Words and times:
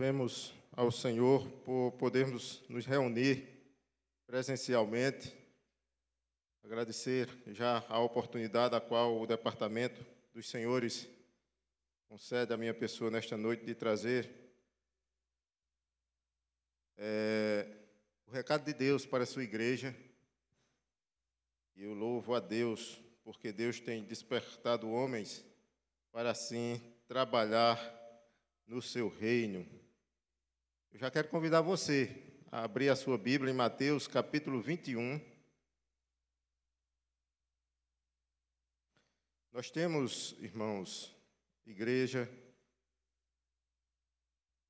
Louvemos 0.00 0.54
ao 0.72 0.90
Senhor 0.90 1.46
por 1.62 1.92
podermos 1.98 2.62
nos 2.70 2.86
reunir 2.86 3.46
presencialmente. 4.26 5.30
Agradecer 6.64 7.28
já 7.48 7.84
a 7.86 7.98
oportunidade 8.00 8.74
a 8.74 8.80
qual 8.80 9.20
o 9.20 9.26
Departamento 9.26 10.02
dos 10.32 10.48
Senhores 10.48 11.06
concede 12.08 12.50
à 12.50 12.56
minha 12.56 12.72
pessoa 12.72 13.10
nesta 13.10 13.36
noite 13.36 13.66
de 13.66 13.74
trazer 13.74 14.30
é, 16.96 17.66
o 18.26 18.30
recado 18.30 18.64
de 18.64 18.72
Deus 18.72 19.04
para 19.04 19.24
a 19.24 19.26
sua 19.26 19.44
igreja. 19.44 19.94
E 21.76 21.82
eu 21.82 21.92
louvo 21.92 22.34
a 22.34 22.40
Deus, 22.40 22.98
porque 23.22 23.52
Deus 23.52 23.78
tem 23.78 24.02
despertado 24.02 24.90
homens 24.90 25.44
para 26.10 26.30
assim 26.30 26.80
trabalhar 27.06 27.76
no 28.66 28.80
seu 28.80 29.10
reino. 29.10 29.79
Eu 30.92 30.98
já 30.98 31.08
quero 31.08 31.28
convidar 31.28 31.60
você 31.60 32.08
a 32.50 32.64
abrir 32.64 32.88
a 32.88 32.96
sua 32.96 33.16
Bíblia 33.16 33.52
em 33.52 33.56
Mateus 33.56 34.08
capítulo 34.08 34.60
21. 34.60 35.20
Nós 39.52 39.70
temos, 39.70 40.32
irmãos, 40.40 41.16
igreja, 41.64 42.28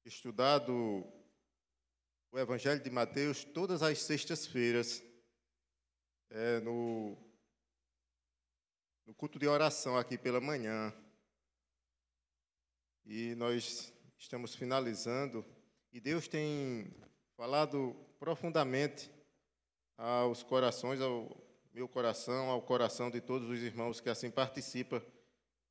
estudado 0.04 1.10
o 2.30 2.38
Evangelho 2.38 2.82
de 2.82 2.90
Mateus 2.90 3.42
todas 3.42 3.82
as 3.82 3.98
sextas-feiras, 4.02 5.02
é, 6.28 6.60
no, 6.60 7.16
no 9.06 9.14
culto 9.14 9.38
de 9.38 9.48
oração 9.48 9.96
aqui 9.96 10.18
pela 10.18 10.38
manhã. 10.38 10.94
E 13.06 13.34
nós 13.36 13.90
estamos 14.18 14.54
finalizando, 14.54 15.42
e 15.92 16.00
Deus 16.00 16.28
tem 16.28 16.92
falado 17.36 17.96
profundamente 18.18 19.10
aos 19.96 20.42
corações, 20.42 21.00
ao 21.00 21.36
meu 21.72 21.88
coração, 21.88 22.50
ao 22.50 22.62
coração 22.62 23.10
de 23.10 23.20
todos 23.20 23.48
os 23.48 23.60
irmãos 23.60 24.00
que 24.00 24.08
assim 24.08 24.30
participam 24.30 25.02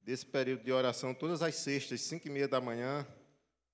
desse 0.02 0.26
período 0.26 0.64
de 0.64 0.72
oração, 0.72 1.14
todas 1.14 1.42
as 1.42 1.56
sextas, 1.56 2.02
cinco 2.02 2.28
e 2.28 2.32
meia 2.32 2.48
da 2.48 2.60
manhã, 2.62 3.06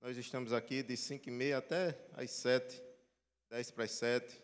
nós 0.06 0.16
estamos 0.16 0.52
aqui 0.52 0.84
de 0.84 0.96
5 0.96 1.28
e 1.28 1.32
meia 1.32 1.58
até 1.58 1.98
às 2.12 2.30
7, 2.30 2.80
10 3.50 3.70
para 3.72 3.84
as 3.84 3.90
7. 3.90 4.40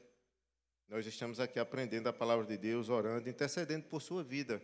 Nós 0.88 1.06
estamos 1.06 1.38
aqui 1.38 1.60
aprendendo 1.60 2.08
a 2.08 2.12
palavra 2.12 2.44
de 2.44 2.56
Deus, 2.56 2.88
orando, 2.88 3.28
intercedendo 3.28 3.86
por 3.86 4.02
sua 4.02 4.24
vida. 4.24 4.60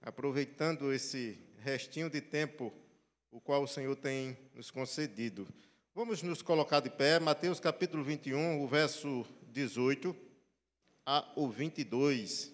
Aproveitando 0.00 0.90
esse 0.94 1.38
restinho 1.58 2.08
de 2.08 2.22
tempo, 2.22 2.72
o 3.30 3.40
qual 3.40 3.62
o 3.62 3.68
Senhor 3.68 3.94
tem 3.96 4.38
nos 4.54 4.70
concedido. 4.70 5.46
Vamos 5.94 6.22
nos 6.22 6.42
colocar 6.42 6.80
de 6.80 6.90
pé, 6.90 7.18
Mateus 7.18 7.60
capítulo 7.60 8.02
21, 8.02 8.62
o 8.62 8.66
verso 8.68 9.26
18 9.48 10.16
a 11.04 11.30
o 11.36 11.48
22. 11.48 12.52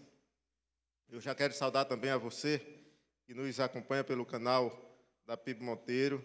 Eu 1.08 1.20
já 1.20 1.34
quero 1.34 1.54
saudar 1.54 1.84
também 1.84 2.10
a 2.10 2.16
você 2.16 2.58
que 3.24 3.34
nos 3.34 3.60
acompanha 3.60 4.02
pelo 4.02 4.26
canal 4.26 4.98
da 5.26 5.36
PIB 5.36 5.62
Monteiro. 5.62 6.22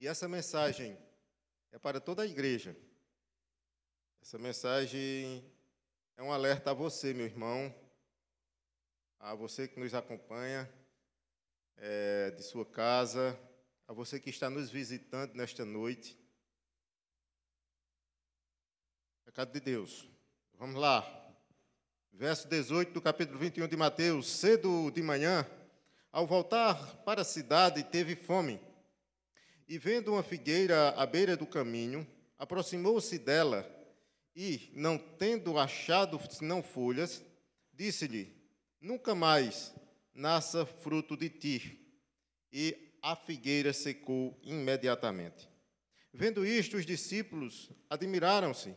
E 0.00 0.06
essa 0.06 0.28
mensagem 0.28 0.96
é 1.70 1.78
para 1.78 2.00
toda 2.00 2.22
a 2.22 2.26
igreja. 2.26 2.76
Essa 4.20 4.38
mensagem 4.38 5.44
é 6.16 6.22
um 6.22 6.32
alerta 6.32 6.70
a 6.70 6.74
você, 6.74 7.12
meu 7.12 7.26
irmão, 7.26 7.74
a 9.22 9.36
você 9.36 9.68
que 9.68 9.78
nos 9.78 9.94
acompanha 9.94 10.68
é, 11.76 12.32
de 12.32 12.42
sua 12.42 12.66
casa, 12.66 13.38
a 13.86 13.92
você 13.92 14.18
que 14.18 14.28
está 14.28 14.50
nos 14.50 14.68
visitando 14.68 15.34
nesta 15.34 15.64
noite. 15.64 16.18
Recado 19.24 19.52
de 19.52 19.60
Deus. 19.60 20.08
Vamos 20.58 20.74
lá. 20.74 21.06
Verso 22.12 22.48
18 22.48 22.92
do 22.92 23.00
capítulo 23.00 23.38
21 23.38 23.68
de 23.68 23.76
Mateus. 23.76 24.28
Cedo 24.28 24.90
de 24.90 25.02
manhã, 25.02 25.46
ao 26.10 26.26
voltar 26.26 26.96
para 27.04 27.20
a 27.20 27.24
cidade, 27.24 27.84
teve 27.84 28.16
fome. 28.16 28.60
E 29.68 29.78
vendo 29.78 30.14
uma 30.14 30.24
figueira 30.24 30.88
à 30.96 31.06
beira 31.06 31.36
do 31.36 31.46
caminho, 31.46 32.04
aproximou-se 32.36 33.20
dela 33.20 33.64
e, 34.34 34.72
não 34.74 34.98
tendo 34.98 35.60
achado 35.60 36.20
senão 36.28 36.60
folhas, 36.60 37.22
disse-lhe: 37.72 38.41
Nunca 38.82 39.14
mais 39.14 39.72
nasça 40.12 40.66
fruto 40.66 41.16
de 41.16 41.30
ti. 41.30 41.78
E 42.52 42.76
a 43.00 43.14
figueira 43.14 43.72
secou 43.72 44.36
imediatamente. 44.42 45.48
Vendo 46.12 46.44
isto, 46.44 46.76
os 46.76 46.84
discípulos 46.84 47.70
admiraram-se 47.88 48.74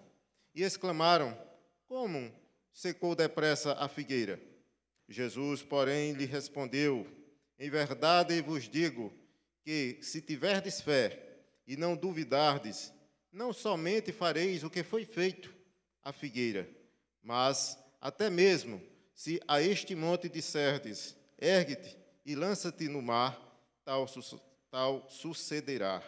e 0.53 0.61
exclamaram: 0.61 1.35
Como 1.87 2.31
secou 2.71 3.15
depressa 3.15 3.73
a 3.73 3.89
figueira? 3.89 4.39
Jesus, 5.09 5.63
porém, 5.63 6.13
lhe 6.13 6.25
respondeu: 6.25 7.07
Em 7.57 7.71
verdade 7.71 8.39
vos 8.43 8.69
digo 8.69 9.11
que, 9.63 9.97
se 10.03 10.21
tiverdes 10.21 10.81
fé 10.81 11.39
e 11.65 11.75
não 11.75 11.95
duvidardes, 11.95 12.93
não 13.31 13.51
somente 13.51 14.11
fareis 14.11 14.63
o 14.63 14.69
que 14.69 14.83
foi 14.83 15.03
feito 15.03 15.51
à 16.03 16.13
figueira, 16.13 16.69
mas 17.23 17.75
até 17.99 18.29
mesmo 18.29 18.79
se 19.15 19.41
a 19.47 19.61
este 19.61 19.95
monte 19.95 20.29
disserdes, 20.29 21.15
ergue-te 21.39 21.97
e 22.25 22.35
lança-te 22.35 22.87
no 22.89 23.01
mar, 23.01 23.39
tal, 23.83 24.05
tal 24.69 25.09
sucederá. 25.09 26.03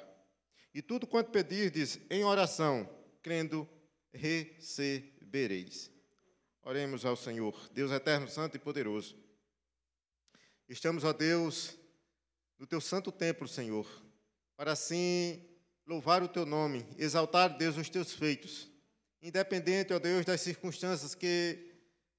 E 0.74 0.82
tudo 0.82 1.08
quanto 1.08 1.32
pedirdes 1.32 2.00
em 2.10 2.24
oração, 2.24 2.88
crendo, 3.22 3.68
recebereis. 4.14 5.90
Oremos 6.62 7.06
ao 7.06 7.16
Senhor, 7.16 7.70
Deus 7.72 7.92
eterno, 7.92 8.28
santo 8.28 8.58
e 8.58 8.60
poderoso. 8.60 9.18
Estamos, 10.68 11.06
ó 11.06 11.14
Deus, 11.14 11.78
no 12.60 12.68
teu 12.68 12.82
santo 12.82 13.10
templo, 13.10 13.48
Senhor, 13.48 13.88
para 14.58 14.74
assim 14.74 15.48
louvar 15.86 16.22
o 16.22 16.28
teu 16.28 16.46
nome, 16.46 16.86
exaltar, 16.98 17.58
Deus, 17.58 17.78
os 17.78 17.90
teus 17.90 18.12
feitos, 18.12 18.70
independente, 19.22 19.94
ó 19.94 20.00
Deus, 20.00 20.26
das 20.26 20.42
circunstâncias 20.42 21.16
que 21.16 21.74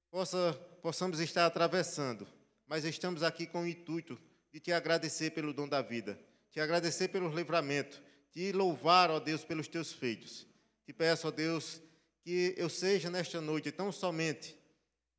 possa, 0.09 0.59
possamos 0.81 1.19
estar 1.19 1.45
atravessando, 1.45 2.27
mas 2.67 2.85
estamos 2.85 3.23
aqui 3.23 3.45
com 3.45 3.63
o 3.63 3.67
intuito 3.67 4.19
de 4.51 4.59
te 4.59 4.71
agradecer 4.71 5.31
pelo 5.31 5.53
dom 5.53 5.67
da 5.67 5.81
vida, 5.81 6.19
te 6.51 6.59
agradecer 6.59 7.09
pelo 7.09 7.29
livramento, 7.29 8.01
te 8.31 8.51
louvar, 8.51 9.09
ó 9.11 9.19
Deus, 9.19 9.43
pelos 9.43 9.67
teus 9.67 9.91
feitos. 9.91 10.47
Te 10.85 10.93
peço, 10.93 11.27
ó 11.27 11.31
Deus, 11.31 11.81
que 12.21 12.53
eu 12.57 12.69
seja 12.69 13.09
nesta 13.09 13.39
noite 13.39 13.71
tão 13.71 13.91
somente 13.91 14.57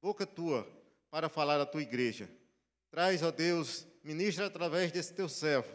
boca 0.01 0.27
tua 0.27 0.67
para 1.11 1.29
falar 1.29 1.61
à 1.61 1.67
tua 1.67 1.83
igreja. 1.83 2.31
Traz, 2.91 3.23
ó 3.23 3.31
Deus, 3.31 3.87
ministra 4.03 4.47
através 4.47 4.91
desse 4.91 5.13
teu 5.13 5.29
servo 5.29 5.69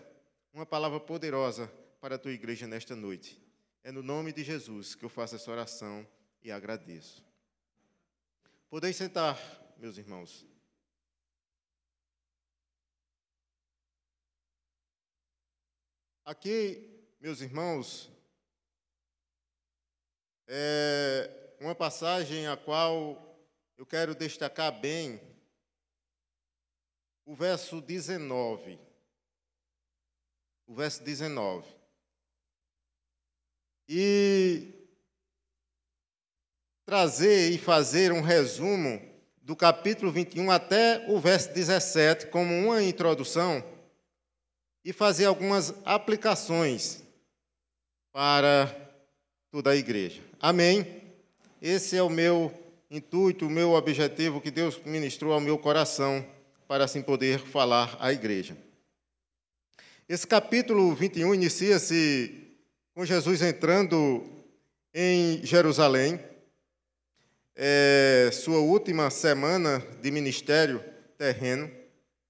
uma 0.54 0.66
palavra 0.66 1.00
poderosa 1.00 1.72
para 2.00 2.16
a 2.16 2.18
tua 2.18 2.32
igreja 2.32 2.66
nesta 2.66 2.96
noite. 2.96 3.42
É 3.84 3.92
no 3.92 4.02
nome 4.02 4.32
de 4.32 4.44
Jesus 4.44 4.96
que 4.96 5.04
eu 5.04 5.10
faço 5.10 5.36
essa 5.36 5.52
oração 5.52 6.08
e 6.42 6.52
agradeço. 6.52 7.24
Podeis 8.70 8.96
sentar, 8.96 9.38
meus 9.78 9.98
irmãos. 9.98 10.46
Aqui, 16.24 17.06
meus 17.20 17.42
irmãos, 17.42 18.10
é 20.48 21.56
uma 21.60 21.76
passagem 21.76 22.48
a 22.48 22.58
qual 22.58 23.38
eu 23.78 23.86
quero 23.86 24.16
destacar 24.16 24.72
bem 24.80 25.22
o 27.26 27.36
verso 27.36 27.82
19. 27.82 28.80
O 30.66 30.74
verso 30.74 31.04
19. 31.04 31.68
E 33.88 34.74
trazer 36.86 37.52
e 37.52 37.58
fazer 37.58 38.12
um 38.12 38.22
resumo 38.22 39.15
do 39.46 39.56
capítulo 39.56 40.12
21 40.12 40.50
até 40.50 41.06
o 41.08 41.20
verso 41.20 41.54
17, 41.54 42.26
como 42.28 42.52
uma 42.52 42.82
introdução, 42.82 43.64
e 44.84 44.92
fazer 44.92 45.26
algumas 45.26 45.72
aplicações 45.86 47.04
para 48.12 48.76
toda 49.52 49.70
a 49.70 49.76
igreja. 49.76 50.20
Amém? 50.42 51.04
Esse 51.62 51.96
é 51.96 52.02
o 52.02 52.10
meu 52.10 52.52
intuito, 52.90 53.46
o 53.46 53.50
meu 53.50 53.74
objetivo 53.74 54.42
que 54.42 54.50
Deus 54.50 54.82
ministrou 54.84 55.32
ao 55.32 55.40
meu 55.40 55.60
coração 55.60 56.26
para 56.68 56.86
assim 56.86 57.04
poder 57.04 57.38
falar 57.38 57.96
à 58.00 58.12
igreja. 58.12 58.58
Esse 60.10 60.26
capítulo 60.26 60.96
21 60.96 61.36
inicia-se 61.36 62.52
com 62.96 63.06
Jesus 63.06 63.44
entrando 63.44 64.24
em 64.92 65.46
Jerusalém, 65.46 66.20
é, 67.56 68.30
sua 68.34 68.60
última 68.60 69.10
semana 69.10 69.80
de 70.02 70.12
ministério 70.12 70.84
terreno, 71.18 71.72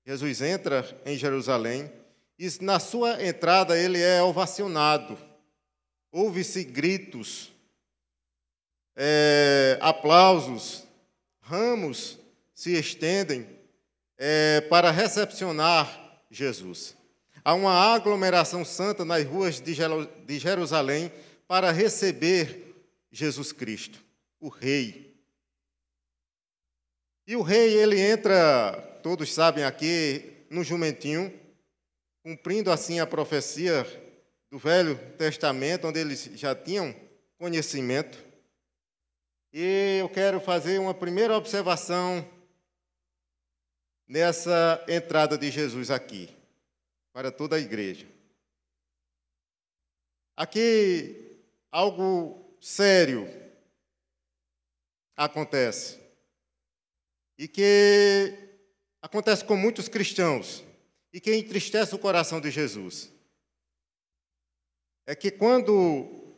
Jesus 0.06 0.42
entra 0.42 0.86
em 1.06 1.18
Jerusalém 1.18 1.92
e, 2.38 2.48
na 2.62 2.80
sua 2.80 3.24
entrada, 3.26 3.78
ele 3.78 4.00
é 4.00 4.22
ovacionado. 4.22 5.18
Ouve-se 6.12 6.64
gritos, 6.64 7.52
é, 8.96 9.78
aplausos, 9.82 10.84
ramos 11.42 12.20
se 12.54 12.74
estendem 12.74 13.48
é, 14.18 14.62
para 14.62 14.92
recepcionar 14.92 16.22
Jesus. 16.30 16.96
Há 17.44 17.54
uma 17.54 17.74
aglomeração 17.94 18.64
santa 18.64 19.04
nas 19.04 19.26
ruas 19.26 19.60
de 19.60 20.40
Jerusalém 20.40 21.12
para 21.48 21.72
receber 21.72 22.76
Jesus 23.12 23.52
Cristo, 23.52 24.04
o 24.40 24.50
Rei. 24.50 25.15
E 27.28 27.36
o 27.36 27.42
Rei, 27.42 27.74
ele 27.76 28.00
entra, 28.00 29.00
todos 29.02 29.34
sabem 29.34 29.64
aqui, 29.64 30.46
no 30.48 30.64
jumentinho, 30.64 31.34
cumprindo 32.22 32.72
assim 32.72 33.00
a 33.00 33.08
profecia 33.08 33.84
do 34.52 34.60
Velho 34.60 34.96
Testamento, 35.18 35.88
onde 35.88 36.00
eles 36.00 36.26
já 36.36 36.54
tinham 36.54 36.96
conhecimento. 37.40 38.24
E 39.52 39.98
eu 40.02 40.10
quero 40.10 40.40
fazer 40.40 40.80
uma 40.80 40.94
primeira 40.94 41.36
observação 41.36 42.30
nessa 44.08 44.86
entrada 44.88 45.36
de 45.36 45.50
Jesus 45.50 45.90
aqui, 45.90 46.30
para 47.12 47.32
toda 47.32 47.56
a 47.56 47.60
igreja. 47.60 48.08
Aqui, 50.38 51.40
algo 51.72 52.56
sério 52.62 53.28
acontece. 55.18 56.05
E 57.38 57.48
que 57.48 58.34
acontece 59.02 59.44
com 59.44 59.56
muitos 59.56 59.88
cristãos. 59.88 60.64
E 61.14 61.20
que 61.20 61.36
entristece 61.36 61.96
o 61.96 62.00
coração 62.00 62.42
de 62.42 62.52
Jesus. 62.52 63.12
É 65.06 65.16
que 65.16 65.32
quando 65.32 66.36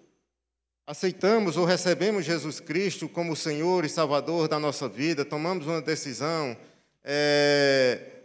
aceitamos 0.85 1.57
ou 1.57 1.65
recebemos 1.65 2.25
Jesus 2.25 2.59
Cristo 2.59 3.09
como 3.09 3.35
Senhor 3.35 3.83
e 3.83 3.89
Salvador 3.89 4.47
da 4.47 4.59
nossa 4.59 4.88
vida, 4.88 5.25
tomamos 5.25 5.67
uma 5.67 5.81
decisão 5.81 6.57
é, 7.03 8.17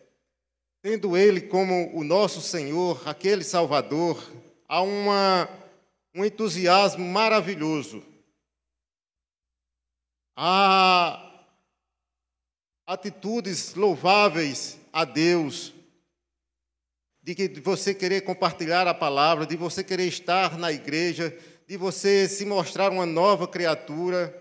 tendo 0.82 1.16
Ele 1.16 1.40
como 1.40 1.96
o 1.96 2.02
nosso 2.02 2.40
Senhor, 2.40 3.00
aquele 3.08 3.44
Salvador, 3.44 4.20
há 4.68 4.82
uma, 4.82 5.48
um 6.12 6.24
entusiasmo 6.24 7.04
maravilhoso. 7.04 8.02
Há 10.36 11.31
atitudes 12.92 13.74
louváveis 13.74 14.78
a 14.92 15.04
Deus, 15.04 15.72
de 17.22 17.34
que 17.34 17.48
você 17.60 17.94
querer 17.94 18.22
compartilhar 18.22 18.86
a 18.86 18.94
palavra, 18.94 19.46
de 19.46 19.56
você 19.56 19.82
querer 19.84 20.06
estar 20.06 20.58
na 20.58 20.72
igreja, 20.72 21.36
de 21.66 21.76
você 21.76 22.28
se 22.28 22.44
mostrar 22.44 22.90
uma 22.90 23.06
nova 23.06 23.46
criatura. 23.46 24.36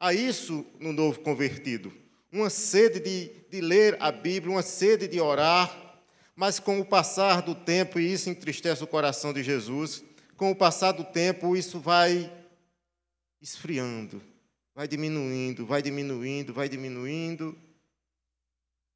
Há 0.00 0.14
isso 0.14 0.66
no 0.78 0.92
novo 0.92 1.20
convertido 1.20 1.92
uma 2.32 2.48
sede 2.48 3.00
de, 3.00 3.32
de 3.50 3.60
ler 3.60 3.96
a 4.00 4.12
Bíblia, 4.12 4.54
uma 4.54 4.62
sede 4.62 5.08
de 5.08 5.20
orar, 5.20 5.98
mas 6.36 6.60
com 6.60 6.78
o 6.78 6.84
passar 6.84 7.42
do 7.42 7.54
tempo, 7.54 7.98
e 7.98 8.12
isso 8.12 8.30
entristece 8.30 8.84
o 8.84 8.86
coração 8.86 9.32
de 9.32 9.42
Jesus, 9.42 10.04
com 10.36 10.50
o 10.50 10.56
passar 10.56 10.92
do 10.92 11.04
tempo, 11.04 11.56
isso 11.56 11.80
vai 11.80 12.32
esfriando, 13.42 14.22
vai 14.80 14.88
diminuindo, 14.88 15.66
vai 15.66 15.82
diminuindo, 15.82 16.54
vai 16.54 16.66
diminuindo, 16.66 17.54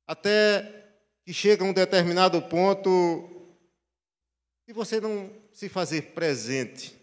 até 0.06 0.82
que 1.26 1.34
chega 1.34 1.62
um 1.62 1.74
determinado 1.74 2.40
ponto 2.40 3.52
e 4.66 4.72
você 4.72 4.98
não 4.98 5.30
se 5.52 5.68
fazer 5.68 6.14
presente 6.14 6.98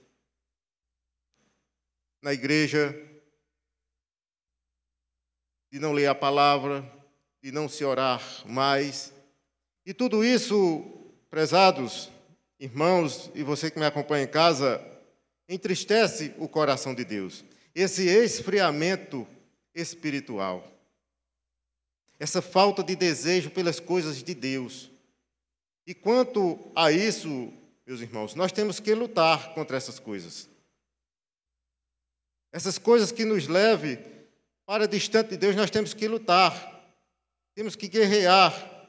na 2.23 2.33
igreja, 2.33 2.91
de 5.71 5.77
não 5.77 5.93
ler 5.93 6.07
a 6.07 6.15
palavra, 6.15 6.81
de 7.39 7.51
não 7.51 7.69
se 7.69 7.85
orar 7.85 8.19
mais. 8.47 9.13
E 9.85 9.93
tudo 9.93 10.23
isso, 10.25 11.13
prezados 11.29 12.09
irmãos 12.59 13.29
e 13.35 13.43
você 13.43 13.69
que 13.69 13.77
me 13.77 13.85
acompanha 13.85 14.23
em 14.23 14.31
casa, 14.31 14.83
entristece 15.47 16.33
o 16.39 16.49
coração 16.49 16.95
de 16.95 17.05
Deus. 17.05 17.45
Esse 17.73 18.07
esfriamento 18.07 19.27
espiritual. 19.73 20.67
Essa 22.19 22.41
falta 22.41 22.83
de 22.83 22.95
desejo 22.95 23.49
pelas 23.49 23.79
coisas 23.79 24.21
de 24.21 24.35
Deus. 24.35 24.91
E 25.87 25.93
quanto 25.93 26.71
a 26.75 26.91
isso, 26.91 27.51
meus 27.85 28.01
irmãos, 28.01 28.35
nós 28.35 28.51
temos 28.51 28.79
que 28.79 28.93
lutar 28.93 29.53
contra 29.53 29.77
essas 29.77 29.99
coisas. 29.99 30.47
Essas 32.51 32.77
coisas 32.77 33.11
que 33.11 33.25
nos 33.25 33.47
levem 33.47 33.97
para 34.65 34.87
distante 34.87 35.31
de 35.31 35.37
Deus, 35.37 35.55
nós 35.55 35.71
temos 35.71 35.93
que 35.93 36.07
lutar, 36.07 36.95
temos 37.55 37.75
que 37.75 37.87
guerrear. 37.87 38.80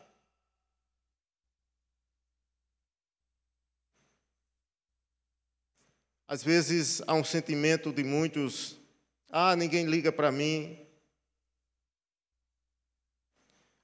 Às 6.32 6.43
vezes 6.43 7.02
há 7.06 7.12
um 7.12 7.23
sentimento 7.23 7.93
de 7.93 8.02
muitos: 8.02 8.79
ah, 9.29 9.55
ninguém 9.55 9.84
liga 9.84 10.11
para 10.11 10.32
mim. 10.32 10.82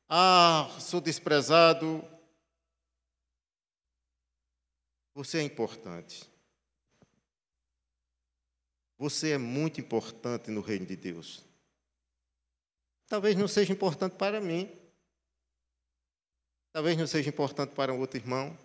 Ah, 0.09 0.75
sou 0.81 0.99
desprezado. 0.99 2.03
Você 5.12 5.41
é 5.41 5.43
importante. 5.43 6.27
Você 8.97 9.33
é 9.33 9.39
muito 9.39 9.79
importante 9.79 10.51
no 10.51 10.62
reino 10.62 10.87
de 10.87 10.97
Deus. 10.97 11.44
Talvez 13.09 13.37
não 13.37 13.47
seja 13.47 13.75
importante 13.75 14.17
para 14.17 14.41
mim. 14.41 14.75
Talvez 16.73 16.97
não 16.97 17.06
seja 17.06 17.29
importante 17.29 17.75
para 17.75 17.93
um 17.93 18.01
outro 18.01 18.19
irmão. 18.19 18.59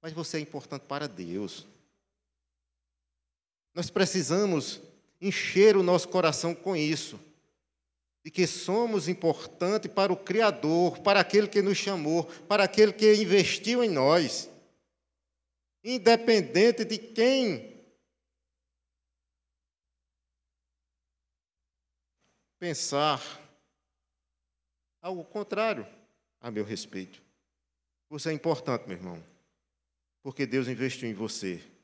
Mas 0.00 0.14
você 0.14 0.38
é 0.38 0.40
importante 0.40 0.86
para 0.86 1.06
Deus. 1.06 1.66
Nós 3.76 3.90
precisamos 3.90 4.80
encher 5.20 5.76
o 5.76 5.82
nosso 5.82 6.08
coração 6.08 6.54
com 6.54 6.74
isso. 6.74 7.20
De 8.24 8.30
que 8.30 8.46
somos 8.46 9.06
importantes 9.06 9.92
para 9.92 10.10
o 10.10 10.16
Criador, 10.16 10.98
para 11.00 11.20
aquele 11.20 11.46
que 11.46 11.60
nos 11.60 11.76
chamou, 11.76 12.24
para 12.24 12.64
aquele 12.64 12.90
que 12.90 13.14
investiu 13.16 13.84
em 13.84 13.90
nós. 13.90 14.48
Independente 15.84 16.86
de 16.86 16.96
quem 16.96 17.84
pensar 22.58 23.20
algo 25.02 25.22
contrário 25.22 25.86
a 26.40 26.50
meu 26.50 26.64
respeito. 26.64 27.22
Você 28.08 28.30
é 28.30 28.32
importante, 28.32 28.88
meu 28.88 28.96
irmão, 28.96 29.22
porque 30.22 30.46
Deus 30.46 30.66
investiu 30.66 31.10
em 31.10 31.14
você. 31.14 31.75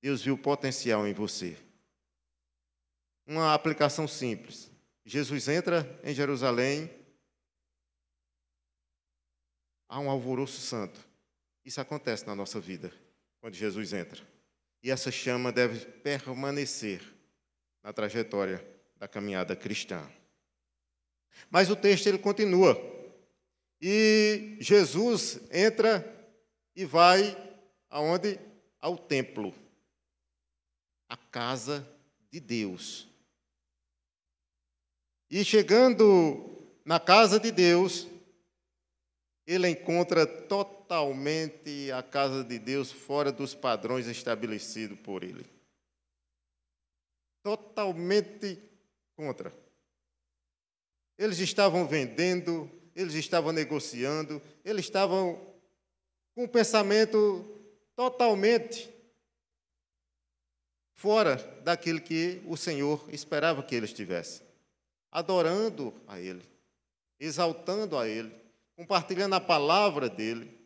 Deus 0.00 0.22
viu 0.22 0.34
o 0.34 0.38
potencial 0.38 1.06
em 1.06 1.12
você. 1.12 1.56
Uma 3.26 3.54
aplicação 3.54 4.06
simples. 4.06 4.70
Jesus 5.04 5.48
entra 5.48 6.00
em 6.02 6.14
Jerusalém, 6.14 6.90
há 9.88 10.00
um 10.00 10.10
alvoroço 10.10 10.60
santo. 10.60 11.00
Isso 11.64 11.80
acontece 11.80 12.26
na 12.26 12.34
nossa 12.34 12.60
vida, 12.60 12.92
quando 13.40 13.54
Jesus 13.54 13.92
entra. 13.92 14.22
E 14.82 14.90
essa 14.90 15.10
chama 15.10 15.50
deve 15.50 15.84
permanecer 16.00 17.02
na 17.82 17.92
trajetória 17.92 18.64
da 18.96 19.08
caminhada 19.08 19.56
cristã. 19.56 20.08
Mas 21.50 21.70
o 21.70 21.76
texto 21.76 22.06
ele 22.06 22.18
continua. 22.18 22.76
E 23.80 24.56
Jesus 24.60 25.40
entra 25.50 26.04
e 26.74 26.84
vai 26.84 27.36
aonde? 27.90 28.38
Ao 28.80 28.96
templo. 28.96 29.54
A 31.08 31.16
casa 31.16 31.86
de 32.30 32.40
Deus. 32.40 33.08
E 35.30 35.44
chegando 35.44 36.56
na 36.84 37.00
casa 37.00 37.40
de 37.40 37.50
Deus, 37.50 38.06
ele 39.46 39.68
encontra 39.68 40.26
totalmente 40.26 41.90
a 41.92 42.02
casa 42.02 42.42
de 42.42 42.58
Deus 42.58 42.90
fora 42.90 43.30
dos 43.30 43.54
padrões 43.54 44.06
estabelecidos 44.06 44.98
por 45.00 45.22
ele. 45.22 45.46
Totalmente 47.42 48.58
contra. 49.16 49.52
Eles 51.18 51.38
estavam 51.38 51.86
vendendo, 51.86 52.70
eles 52.94 53.14
estavam 53.14 53.52
negociando, 53.52 54.42
eles 54.64 54.84
estavam 54.84 55.40
com 56.34 56.44
um 56.44 56.48
pensamento 56.48 57.44
totalmente 57.94 58.92
fora 60.96 61.36
daquilo 61.62 62.00
que 62.00 62.42
o 62.46 62.56
Senhor 62.56 63.08
esperava 63.12 63.62
que 63.62 63.74
eles 63.74 63.92
tivessem. 63.92 64.44
Adorando 65.12 65.94
a 66.06 66.18
Ele, 66.18 66.42
exaltando 67.20 67.96
a 67.96 68.08
Ele, 68.08 68.34
compartilhando 68.74 69.34
a 69.34 69.40
palavra 69.40 70.08
dele, 70.08 70.58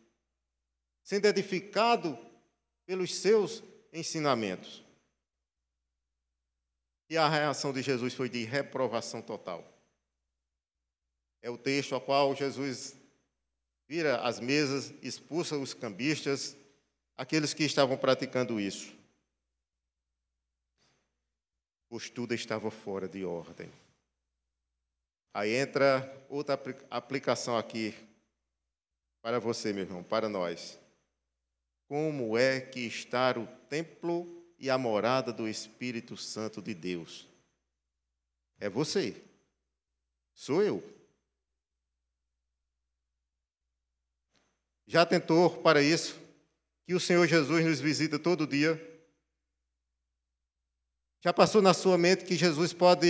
sendo 1.03 1.25
edificado 1.25 2.17
pelos 2.85 3.13
seus 3.15 3.63
ensinamentos. 3.93 4.83
E 7.09 7.17
a 7.17 7.27
reação 7.27 7.73
de 7.73 7.81
Jesus 7.81 8.13
foi 8.13 8.29
de 8.29 8.43
reprovação 8.43 9.21
total. 9.21 9.67
É 11.41 11.49
o 11.49 11.57
texto 11.57 11.93
ao 11.93 12.01
qual 12.01 12.33
Jesus 12.35 12.95
vira 13.87 14.21
as 14.21 14.39
mesas, 14.39 14.93
expulsa 15.01 15.57
os 15.57 15.73
cambistas, 15.73 16.55
aqueles 17.17 17.53
que 17.53 17.63
estavam 17.63 17.97
praticando 17.97 18.59
isso. 18.59 19.00
Pois 21.91 22.09
tudo 22.09 22.33
estava 22.33 22.71
fora 22.71 23.05
de 23.05 23.25
ordem. 23.25 23.69
Aí 25.33 25.53
entra 25.53 26.25
outra 26.29 26.57
aplicação 26.89 27.57
aqui 27.57 27.93
para 29.21 29.39
você, 29.39 29.73
meu 29.73 29.83
irmão, 29.83 30.01
para 30.01 30.29
nós. 30.29 30.79
Como 31.89 32.37
é 32.37 32.61
que 32.61 32.79
está 32.79 33.37
o 33.37 33.45
templo 33.67 34.41
e 34.57 34.69
a 34.69 34.77
morada 34.77 35.33
do 35.33 35.49
Espírito 35.49 36.15
Santo 36.15 36.61
de 36.61 36.73
Deus? 36.73 37.27
É 38.57 38.69
você. 38.69 39.21
Sou 40.33 40.63
eu. 40.63 40.81
Já 44.87 45.05
tentou 45.05 45.61
para 45.61 45.83
isso 45.83 46.17
que 46.85 46.93
o 46.93 47.01
Senhor 47.01 47.27
Jesus 47.27 47.65
nos 47.65 47.81
visita 47.81 48.17
todo 48.17 48.47
dia? 48.47 48.79
Já 51.23 51.31
passou 51.31 51.61
na 51.61 51.71
sua 51.71 51.99
mente 51.99 52.25
que 52.25 52.35
Jesus 52.35 52.73
pode 52.73 53.07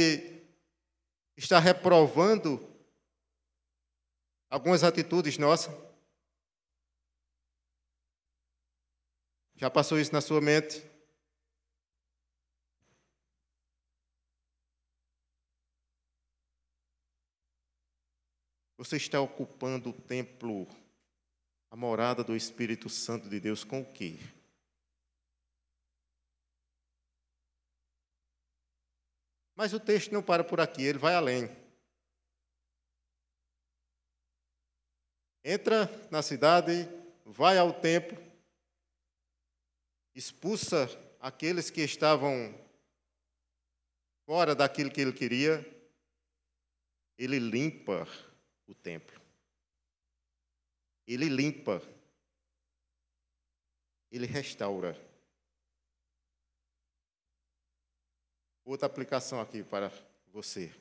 estar 1.38 1.60
reprovando 1.60 2.60
algumas 4.50 4.84
atitudes 4.84 5.38
nossas? 5.38 5.74
Já 9.56 9.70
passou 9.70 9.98
isso 9.98 10.12
na 10.12 10.20
sua 10.20 10.42
mente? 10.42 10.84
Você 18.76 18.98
está 18.98 19.22
ocupando 19.22 19.92
o 19.92 19.94
templo 19.94 20.68
a 21.70 21.78
morada 21.78 22.26
do 22.26 22.36
Espírito 22.36 22.90
Santo 22.90 23.30
de 23.30 23.40
Deus 23.40 23.64
com 23.64 23.80
o 23.80 23.86
quê? 23.94 24.20
Mas 29.62 29.74
o 29.74 29.80
texto 29.80 30.12
não 30.12 30.24
para 30.24 30.44
por 30.44 30.60
aqui, 30.60 30.82
ele 30.82 30.98
vai 30.98 31.14
além. 31.14 31.48
Entra 35.44 35.88
na 36.10 36.24
cidade, 36.24 36.90
vai 37.24 37.60
ao 37.60 37.72
templo, 37.72 38.18
expulsa 40.16 40.90
aqueles 41.20 41.70
que 41.70 41.82
estavam 41.82 42.60
fora 44.26 44.56
daquilo 44.56 44.90
que 44.90 45.00
ele 45.00 45.14
queria, 45.14 45.64
ele 47.16 47.38
limpa 47.38 48.08
o 48.66 48.74
templo. 48.74 49.22
Ele 51.06 51.30
limpa. 51.30 51.84
Ele 54.12 54.26
restaura. 54.26 55.11
Outra 58.64 58.86
aplicação 58.86 59.42
aqui 59.42 59.64
para 59.64 59.92
você. 60.32 60.72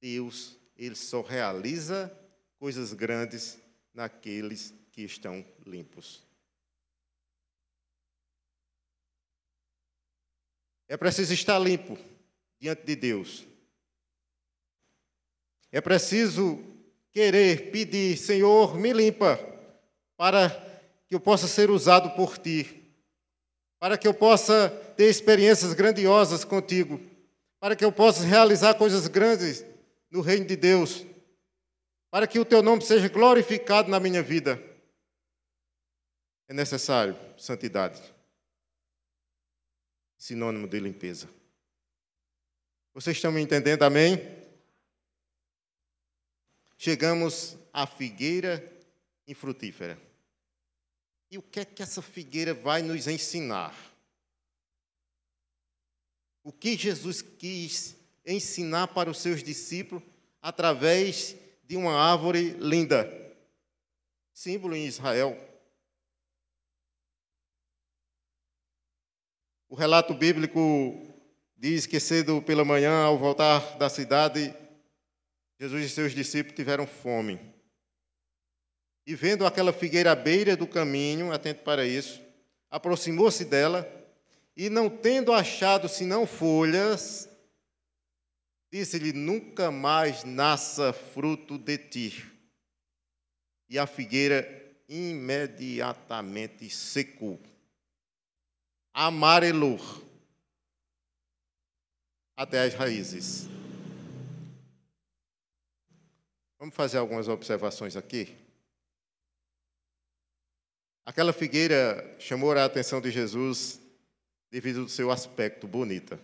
Deus, 0.00 0.56
ele 0.76 0.94
só 0.94 1.22
realiza 1.22 2.12
coisas 2.58 2.92
grandes 2.92 3.58
naqueles 3.92 4.74
que 4.90 5.02
estão 5.02 5.44
limpos. 5.66 6.22
É 10.86 10.96
preciso 10.96 11.32
estar 11.32 11.58
limpo 11.58 11.98
diante 12.60 12.84
de 12.84 12.94
Deus. 12.96 13.46
É 15.72 15.80
preciso 15.80 16.62
querer 17.10 17.70
pedir, 17.70 18.16
Senhor, 18.16 18.78
me 18.78 18.92
limpa, 18.92 19.38
para 20.16 20.50
que 21.06 21.14
eu 21.14 21.20
possa 21.20 21.48
ser 21.48 21.70
usado 21.70 22.14
por 22.14 22.38
ti, 22.38 22.83
para 23.84 23.98
que 23.98 24.08
eu 24.08 24.14
possa 24.14 24.70
ter 24.96 25.10
experiências 25.10 25.74
grandiosas 25.74 26.42
contigo, 26.42 26.98
para 27.60 27.76
que 27.76 27.84
eu 27.84 27.92
possa 27.92 28.24
realizar 28.24 28.72
coisas 28.76 29.06
grandes 29.08 29.62
no 30.10 30.22
reino 30.22 30.46
de 30.46 30.56
Deus, 30.56 31.04
para 32.10 32.26
que 32.26 32.38
o 32.38 32.46
teu 32.46 32.62
nome 32.62 32.80
seja 32.80 33.10
glorificado 33.10 33.90
na 33.90 34.00
minha 34.00 34.22
vida. 34.22 34.58
É 36.48 36.54
necessário 36.54 37.14
santidade, 37.36 38.00
sinônimo 40.16 40.66
de 40.66 40.80
limpeza. 40.80 41.28
Vocês 42.94 43.18
estão 43.18 43.30
me 43.30 43.42
entendendo, 43.42 43.82
amém? 43.82 44.16
chegamos 46.78 47.58
à 47.70 47.86
figueira 47.86 48.66
infrutífera. 49.28 49.98
E 51.34 51.38
o 51.38 51.42
que 51.42 51.58
é 51.58 51.64
que 51.64 51.82
essa 51.82 52.00
figueira 52.00 52.54
vai 52.54 52.80
nos 52.80 53.08
ensinar? 53.08 53.74
O 56.44 56.52
que 56.52 56.76
Jesus 56.76 57.22
quis 57.22 57.96
ensinar 58.24 58.86
para 58.86 59.10
os 59.10 59.18
seus 59.18 59.42
discípulos 59.42 60.04
através 60.40 61.34
de 61.64 61.76
uma 61.76 61.92
árvore 61.92 62.50
linda, 62.60 63.10
símbolo 64.32 64.76
em 64.76 64.86
Israel. 64.86 65.36
O 69.68 69.74
relato 69.74 70.14
bíblico 70.14 70.60
diz 71.56 71.84
que 71.84 71.98
cedo 71.98 72.40
pela 72.42 72.64
manhã, 72.64 73.02
ao 73.02 73.18
voltar 73.18 73.76
da 73.76 73.90
cidade, 73.90 74.54
Jesus 75.58 75.84
e 75.84 75.88
seus 75.88 76.14
discípulos 76.14 76.54
tiveram 76.54 76.86
fome. 76.86 77.53
E 79.06 79.14
vendo 79.14 79.46
aquela 79.46 79.72
figueira 79.72 80.12
à 80.12 80.14
beira 80.14 80.56
do 80.56 80.66
caminho, 80.66 81.32
atento 81.32 81.62
para 81.62 81.86
isso, 81.86 82.22
aproximou-se 82.70 83.44
dela 83.44 83.86
e, 84.56 84.70
não 84.70 84.88
tendo 84.88 85.32
achado 85.32 85.88
senão 85.88 86.26
folhas, 86.26 87.28
disse-lhe: 88.72 89.12
Nunca 89.12 89.70
mais 89.70 90.24
nasça 90.24 90.92
fruto 90.92 91.58
de 91.58 91.76
ti. 91.76 92.30
E 93.68 93.78
a 93.78 93.86
figueira 93.86 94.62
imediatamente 94.88 96.68
secou, 96.70 97.40
amarelou 98.92 99.78
até 102.36 102.64
as 102.64 102.74
raízes. 102.74 103.48
Vamos 106.58 106.74
fazer 106.74 106.98
algumas 106.98 107.28
observações 107.28 107.96
aqui. 107.96 108.43
Aquela 111.04 111.32
figueira 111.32 112.16
chamou 112.18 112.52
a 112.52 112.64
atenção 112.64 113.00
de 113.00 113.10
Jesus 113.10 113.80
devido 114.50 114.82
ao 114.82 114.88
seu 114.88 115.10
aspecto 115.10 115.66
bonita. 115.66 116.18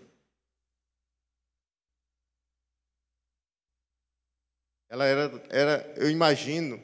Ela 4.88 5.04
era, 5.04 5.46
era, 5.50 5.94
eu 5.96 6.10
imagino 6.10 6.82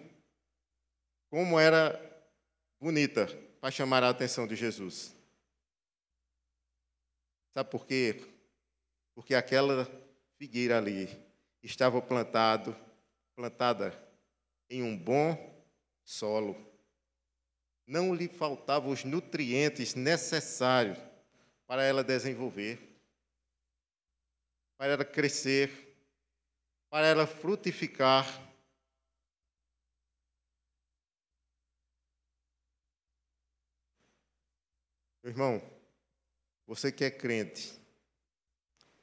como 1.31 1.59
era 1.59 2.01
bonita 2.79 3.27
para 3.61 3.71
chamar 3.71 4.05
a 4.05 4.11
atenção 4.11 4.47
de 4.47 4.55
Jesus. 4.55 5.17
Sabe 7.53 7.71
por 7.71 7.87
quê? 7.87 8.23
Porque 9.15 9.35
aquela 9.35 9.87
figueira 10.39 10.79
ali 10.79 11.09
estava 11.63 12.01
plantado 12.03 12.77
plantada 13.35 13.93
em 14.71 14.83
um 14.83 14.97
bom 14.97 15.65
solo. 16.03 16.57
Não 17.87 18.15
lhe 18.15 18.29
faltavam 18.29 18.91
os 18.91 19.05
nutrientes 19.05 19.95
necessários 19.95 20.99
para 21.67 21.83
ela 21.83 22.03
desenvolver, 22.03 22.79
para 24.77 24.93
ela 24.93 25.05
crescer, 25.05 25.97
para 26.91 27.07
ela 27.07 27.27
frutificar. 27.27 28.27
Meu 35.23 35.33
irmão, 35.33 35.63
você 36.67 36.91
que 36.91 37.05
é 37.05 37.11
crente 37.11 37.73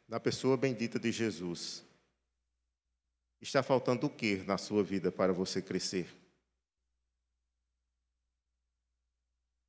na 0.08 0.20
pessoa 0.20 0.58
bendita 0.58 1.00
de 1.00 1.12
Jesus, 1.12 1.84
Está 3.44 3.62
faltando 3.62 4.08
o 4.08 4.10
que 4.10 4.38
na 4.38 4.58
sua 4.58 4.82
vida 4.82 5.12
para 5.12 5.34
você 5.34 5.62
crescer? 5.62 6.08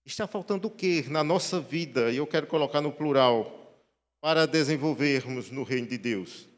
Está 0.04 0.26
faltando 0.26 0.68
o 0.68 0.70
que 0.70 1.02
na 1.08 1.24
nossa 1.24 1.60
vida, 1.60 2.10
e 2.10 2.16
eu 2.16 2.26
quero 2.26 2.46
colocar 2.46 2.80
no 2.80 2.92
plural, 2.92 3.82
para 4.20 4.46
desenvolvermos 4.46 5.50
no 5.50 5.62
reino 5.62 5.88
de 5.88 5.98
Deus? 5.98 6.48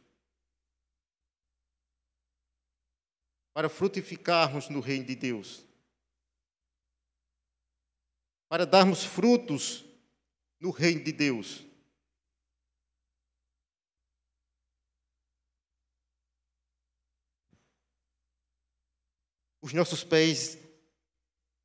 para 3.56 3.70
frutificarmos 3.70 4.68
no 4.68 4.80
reino 4.80 5.06
de 5.06 5.16
Deus, 5.16 5.64
para 8.50 8.66
darmos 8.66 9.02
frutos 9.02 9.82
no 10.60 10.70
reino 10.70 11.02
de 11.02 11.10
Deus. 11.10 11.64
Os 19.62 19.72
nossos 19.72 20.04
pés 20.04 20.58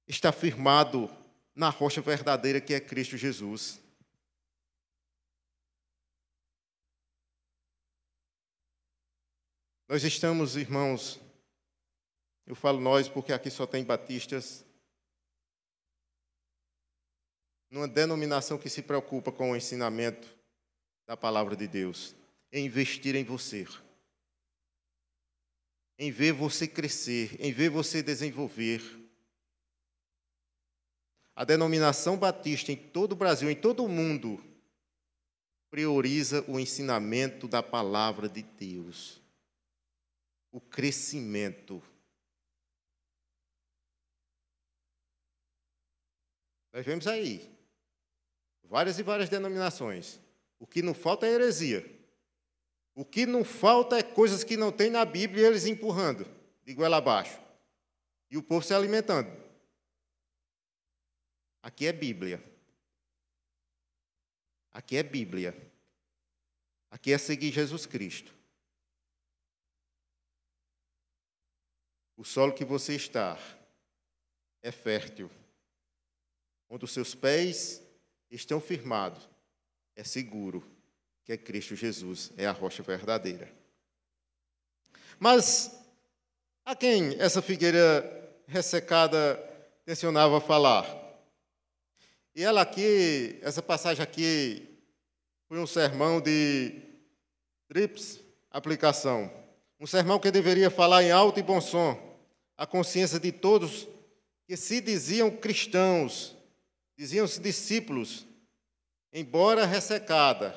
estão 0.07 0.31
firmados 0.31 1.11
na 1.61 1.69
rocha 1.69 2.01
verdadeira 2.01 2.59
que 2.59 2.73
é 2.73 2.79
Cristo 2.79 3.15
Jesus. 3.15 3.79
Nós 9.87 10.03
estamos, 10.03 10.55
irmãos, 10.55 11.19
eu 12.47 12.55
falo 12.55 12.81
nós 12.81 13.07
porque 13.07 13.31
aqui 13.31 13.51
só 13.51 13.67
tem 13.67 13.83
batistas, 13.83 14.65
numa 17.69 17.87
denominação 17.87 18.57
que 18.57 18.67
se 18.67 18.81
preocupa 18.81 19.31
com 19.31 19.51
o 19.51 19.55
ensinamento 19.55 20.35
da 21.05 21.15
palavra 21.15 21.55
de 21.55 21.67
Deus, 21.67 22.15
em 22.51 22.65
investir 22.65 23.15
em 23.15 23.23
você, 23.23 23.67
em 25.99 26.11
ver 26.11 26.31
você 26.31 26.67
crescer, 26.67 27.39
em 27.39 27.53
ver 27.53 27.69
você 27.69 28.01
desenvolver. 28.01 29.00
A 31.41 31.43
denominação 31.43 32.19
batista 32.19 32.71
em 32.71 32.75
todo 32.75 33.13
o 33.13 33.15
Brasil, 33.15 33.49
em 33.49 33.55
todo 33.55 33.83
o 33.83 33.89
mundo, 33.89 34.39
prioriza 35.71 36.45
o 36.47 36.59
ensinamento 36.59 37.47
da 37.47 37.63
palavra 37.63 38.29
de 38.29 38.43
Deus 38.43 39.19
o 40.51 40.61
crescimento. 40.61 41.81
Nós 46.71 46.85
vemos 46.85 47.07
aí 47.07 47.49
várias 48.65 48.99
e 48.99 49.03
várias 49.03 49.27
denominações. 49.27 50.19
O 50.59 50.67
que 50.67 50.83
não 50.83 50.93
falta 50.93 51.25
é 51.25 51.31
heresia. 51.31 51.83
O 52.93 53.03
que 53.03 53.25
não 53.25 53.43
falta 53.43 53.97
é 53.97 54.03
coisas 54.03 54.43
que 54.43 54.55
não 54.55 54.71
tem 54.71 54.91
na 54.91 55.03
Bíblia 55.03 55.41
e 55.41 55.47
eles 55.47 55.65
empurrando 55.65 56.23
de 56.63 56.75
goela 56.75 56.97
abaixo. 56.97 57.41
E 58.29 58.37
o 58.37 58.43
povo 58.43 58.63
se 58.63 58.75
alimentando. 58.75 59.50
Aqui 61.61 61.85
é 61.85 61.93
Bíblia. 61.93 62.43
Aqui 64.71 64.97
é 64.97 65.03
Bíblia. 65.03 65.71
Aqui 66.89 67.13
é 67.13 67.17
seguir 67.17 67.51
Jesus 67.51 67.85
Cristo. 67.85 68.33
O 72.17 72.23
solo 72.23 72.53
que 72.53 72.65
você 72.65 72.95
está 72.95 73.37
é 74.61 74.71
fértil, 74.71 75.29
onde 76.69 76.85
os 76.85 76.91
seus 76.91 77.15
pés 77.15 77.81
estão 78.29 78.61
firmados, 78.61 79.27
é 79.95 80.03
seguro, 80.03 80.63
que 81.23 81.31
é 81.31 81.37
Cristo 81.37 81.75
Jesus, 81.75 82.31
é 82.37 82.45
a 82.45 82.51
rocha 82.51 82.83
verdadeira. 82.83 83.51
Mas 85.19 85.75
a 86.63 86.75
quem 86.75 87.19
essa 87.19 87.41
figueira 87.41 88.03
ressecada 88.47 89.35
tensionava 89.85 90.39
falar? 90.39 91.00
E 92.33 92.43
ela 92.43 92.61
aqui, 92.61 93.37
essa 93.41 93.61
passagem 93.61 94.01
aqui, 94.01 94.67
foi 95.47 95.59
um 95.59 95.67
sermão 95.67 96.21
de 96.21 96.81
trips 97.67 98.19
aplicação. 98.51 99.31
Um 99.79 99.87
sermão 99.87 100.19
que 100.19 100.29
deveria 100.29 100.69
falar 100.69 101.03
em 101.03 101.11
alto 101.11 101.39
e 101.39 101.43
bom 101.43 101.59
som 101.59 102.11
a 102.57 102.67
consciência 102.67 103.19
de 103.19 103.31
todos 103.31 103.87
que 104.45 104.55
se 104.55 104.79
diziam 104.79 105.31
cristãos, 105.31 106.35
diziam-se 106.95 107.39
discípulos, 107.39 108.27
embora 109.11 109.65
ressecada 109.65 110.53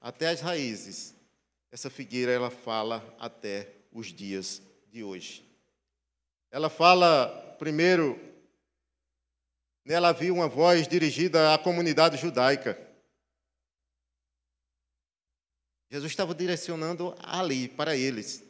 até 0.00 0.28
as 0.28 0.40
raízes. 0.40 1.14
Essa 1.70 1.88
figueira 1.88 2.30
ela 2.30 2.50
fala 2.50 3.02
até 3.18 3.72
os 3.90 4.08
dias 4.08 4.60
de 4.90 5.02
hoje. 5.02 5.42
Ela 6.50 6.68
fala 6.68 7.56
primeiro 7.58 8.20
nela 9.84 10.08
havia 10.08 10.32
uma 10.32 10.48
voz 10.48 10.86
dirigida 10.86 11.54
à 11.54 11.58
comunidade 11.58 12.16
judaica. 12.16 12.78
Jesus 15.90 16.10
estava 16.10 16.34
direcionando 16.34 17.14
ali 17.18 17.68
para 17.68 17.96
eles. 17.96 18.42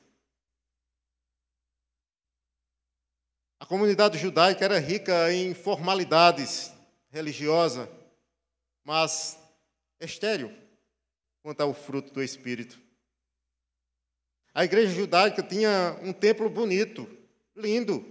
A 3.59 3.67
comunidade 3.67 4.19
judaica 4.19 4.65
era 4.65 4.79
rica 4.79 5.33
em 5.33 5.55
formalidades 5.55 6.73
religiosas, 7.11 7.89
mas 8.85 9.39
estéril 10.01 10.53
quanto 11.43 11.61
ao 11.61 11.75
fruto 11.75 12.13
do 12.13 12.23
Espírito. 12.23 12.81
A 14.55 14.65
igreja 14.65 14.95
judaica 14.95 15.43
tinha 15.43 15.99
um 16.03 16.13
templo 16.13 16.49
bonito, 16.51 17.09
lindo. 17.57 18.05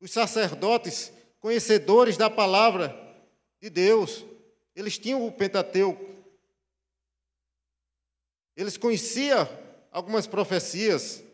Os 0.00 0.10
sacerdotes, 0.10 1.12
conhecedores 1.48 2.18
da 2.18 2.28
palavra 2.28 2.94
de 3.58 3.70
Deus, 3.70 4.22
eles 4.76 4.98
tinham 4.98 5.26
o 5.26 5.32
Pentateuco. 5.32 6.04
Eles 8.54 8.76
conheciam 8.76 9.48
algumas 9.90 10.26
profecias, 10.26 11.24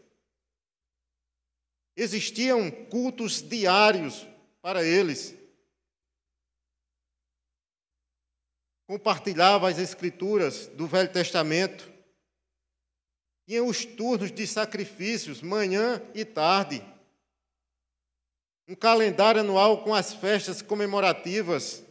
Existiam 1.97 2.71
cultos 2.91 3.43
diários 3.43 4.27
para 4.63 4.85
eles. 4.85 5.35
Compartilhava 8.87 9.69
as 9.69 9.79
escrituras 9.79 10.69
do 10.69 10.87
Velho 10.87 11.13
Testamento. 11.13 11.93
Tinha 13.49 13.65
os 13.65 13.85
turnos 13.85 14.31
de 14.33 14.47
sacrifícios, 14.47 15.41
manhã 15.43 16.01
e 16.15 16.25
tarde. 16.25 16.94
Um 18.67 18.75
calendário 18.75 19.41
anual 19.41 19.85
com 19.85 19.95
as 19.95 20.15
festas 20.15 20.63
comemorativas. 20.63 21.85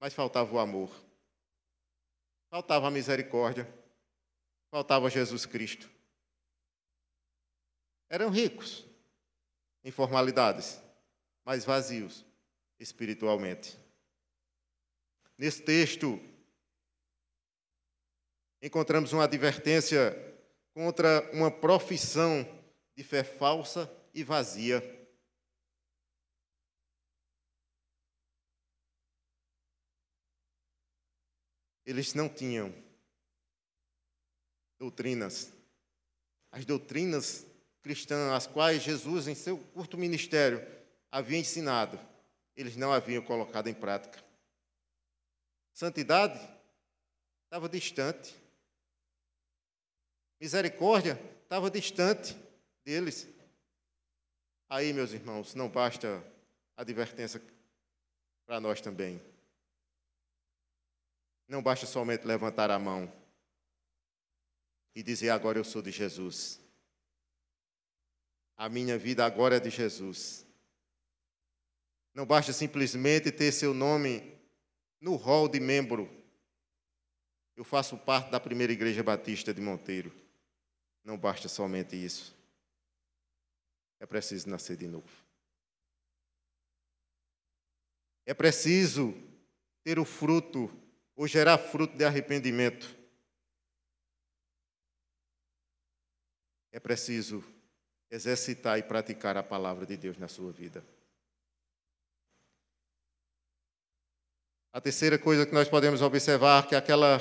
Mas 0.00 0.14
faltava 0.14 0.52
o 0.54 0.58
amor. 0.58 0.90
Faltava 2.50 2.88
a 2.88 2.90
misericórdia. 2.90 3.66
Faltava 4.70 5.10
Jesus 5.10 5.44
Cristo 5.44 5.92
eram 8.12 8.28
ricos 8.28 8.84
em 9.82 9.90
formalidades, 9.90 10.78
mas 11.46 11.64
vazios 11.64 12.26
espiritualmente. 12.78 13.78
Nesse 15.38 15.62
texto, 15.62 16.20
encontramos 18.60 19.14
uma 19.14 19.24
advertência 19.24 20.14
contra 20.74 21.26
uma 21.32 21.50
profissão 21.50 22.46
de 22.94 23.02
fé 23.02 23.24
falsa 23.24 23.90
e 24.12 24.22
vazia. 24.22 24.80
Eles 31.84 32.14
não 32.14 32.28
tinham 32.28 32.72
doutrinas. 34.78 35.52
As 36.50 36.64
doutrinas 36.64 37.46
cristã, 37.82 38.34
as 38.34 38.46
quais 38.46 38.82
Jesus, 38.82 39.26
em 39.26 39.34
seu 39.34 39.58
curto 39.58 39.98
ministério, 39.98 40.60
havia 41.10 41.38
ensinado, 41.38 41.98
eles 42.56 42.76
não 42.76 42.92
haviam 42.92 43.22
colocado 43.22 43.68
em 43.68 43.74
prática. 43.74 44.22
Santidade 45.72 46.38
estava 47.44 47.68
distante. 47.68 48.34
Misericórdia 50.40 51.20
estava 51.44 51.70
distante 51.70 52.36
deles. 52.84 53.28
Aí, 54.72 54.90
meus 54.94 55.12
irmãos, 55.12 55.54
não 55.54 55.68
basta 55.68 56.24
advertência 56.74 57.42
para 58.46 58.58
nós 58.58 58.80
também. 58.80 59.20
Não 61.46 61.62
basta 61.62 61.84
somente 61.84 62.26
levantar 62.26 62.70
a 62.70 62.78
mão 62.78 63.12
e 64.94 65.02
dizer 65.02 65.28
agora 65.28 65.58
eu 65.58 65.62
sou 65.62 65.82
de 65.82 65.90
Jesus. 65.90 66.58
A 68.56 68.70
minha 68.70 68.96
vida 68.96 69.26
agora 69.26 69.56
é 69.58 69.60
de 69.60 69.68
Jesus. 69.68 70.46
Não 72.14 72.24
basta 72.24 72.50
simplesmente 72.50 73.30
ter 73.30 73.52
seu 73.52 73.74
nome 73.74 74.40
no 74.98 75.16
rol 75.16 75.50
de 75.50 75.60
membro. 75.60 76.08
Eu 77.54 77.62
faço 77.62 77.98
parte 77.98 78.30
da 78.30 78.40
primeira 78.40 78.72
igreja 78.72 79.02
batista 79.02 79.52
de 79.52 79.60
Monteiro. 79.60 80.10
Não 81.04 81.18
basta 81.18 81.46
somente 81.46 81.94
isso. 81.94 82.40
É 84.02 84.06
preciso 84.06 84.50
nascer 84.50 84.76
de 84.76 84.88
novo. 84.88 85.08
É 88.26 88.34
preciso 88.34 89.14
ter 89.84 89.96
o 89.98 90.04
fruto, 90.04 90.68
ou 91.14 91.28
gerar 91.28 91.56
fruto 91.56 91.96
de 91.96 92.04
arrependimento. 92.04 93.00
é 96.72 96.80
preciso 96.80 97.44
exercitar 98.10 98.78
e 98.78 98.82
praticar 98.82 99.36
a 99.36 99.42
palavra 99.42 99.84
de 99.84 99.96
Deus 99.96 100.16
na 100.16 100.26
sua 100.26 100.50
vida. 100.50 100.82
A 104.72 104.80
terceira 104.80 105.18
coisa 105.18 105.44
que 105.44 105.52
nós 105.52 105.68
podemos 105.68 106.00
observar 106.00 106.66
que 106.66 106.74
aquela 106.74 107.18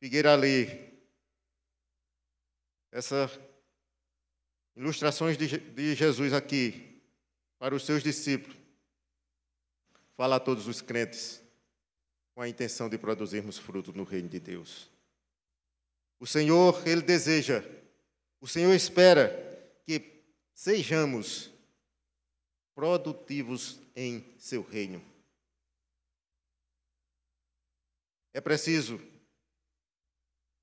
figueira 0.00 0.32
ali, 0.32 0.66
essas 2.90 3.38
ilustrações 4.76 5.36
de, 5.36 5.58
de 5.58 5.94
Jesus 5.94 6.32
aqui 6.32 7.00
para 7.58 7.74
os 7.74 7.84
seus 7.84 8.02
discípulos, 8.02 8.56
fala 10.16 10.36
a 10.36 10.40
todos 10.40 10.66
os 10.66 10.80
crentes 10.80 11.42
com 12.34 12.40
a 12.40 12.48
intenção 12.48 12.88
de 12.88 12.98
produzirmos 12.98 13.58
frutos 13.58 13.94
no 13.94 14.04
reino 14.04 14.28
de 14.28 14.40
Deus. 14.40 14.90
O 16.18 16.26
Senhor, 16.26 16.86
Ele 16.86 17.02
deseja, 17.02 17.64
o 18.40 18.46
Senhor 18.46 18.72
espera 18.72 19.30
que 19.84 20.22
sejamos 20.54 21.50
produtivos 22.74 23.78
em 23.94 24.24
seu 24.38 24.62
reino. 24.62 25.04
É 28.32 28.40
preciso 28.40 29.00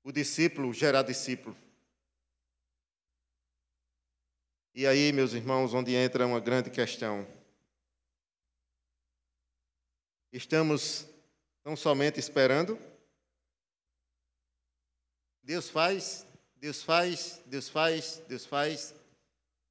o 0.02 0.10
discípulo 0.10 0.72
gerar 0.74 1.02
discípulo. 1.02 1.56
E 4.72 4.86
aí, 4.86 5.12
meus 5.12 5.32
irmãos, 5.32 5.74
onde 5.74 5.94
entra 5.94 6.24
uma 6.24 6.38
grande 6.38 6.70
questão. 6.70 7.26
Estamos 10.32 11.08
tão 11.64 11.74
somente 11.74 12.20
esperando? 12.20 12.78
Deus 15.42 15.68
faz, 15.68 16.24
Deus 16.54 16.84
faz, 16.84 17.42
Deus 17.46 17.68
faz, 17.68 18.22
Deus 18.28 18.46
faz, 18.46 18.94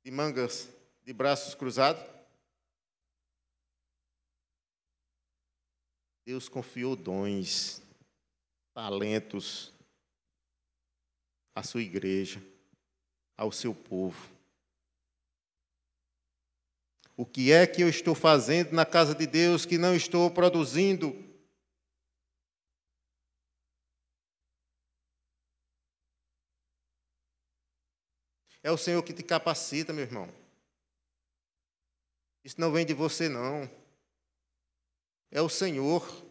de 0.03 0.11
mangas, 0.11 0.67
de 1.03 1.13
braços 1.13 1.55
cruzados? 1.55 2.03
Deus 6.25 6.49
confiou 6.49 6.97
dons 6.97 7.81
talentos 8.73 9.73
à 11.55 11.63
sua 11.63 11.81
igreja, 11.81 12.41
ao 13.37 13.51
seu 13.51 13.73
povo. 13.73 14.38
O 17.19 17.25
que 17.25 17.51
é 17.51 17.67
que 17.67 17.81
eu 17.81 17.89
estou 17.89 18.15
fazendo 18.15 18.71
na 18.71 18.85
casa 18.85 19.13
de 19.13 19.27
Deus 19.27 19.65
que 19.65 19.77
não 19.77 19.93
estou 19.93 20.31
produzindo? 20.31 21.13
É 28.63 28.71
o 28.71 28.77
Senhor 28.77 29.03
que 29.03 29.11
te 29.11 29.21
capacita, 29.21 29.91
meu 29.91 30.05
irmão. 30.05 30.33
Isso 32.41 32.55
não 32.57 32.71
vem 32.71 32.85
de 32.85 32.93
você, 32.93 33.27
não. 33.27 33.69
É 35.29 35.41
o 35.41 35.49
Senhor. 35.49 36.28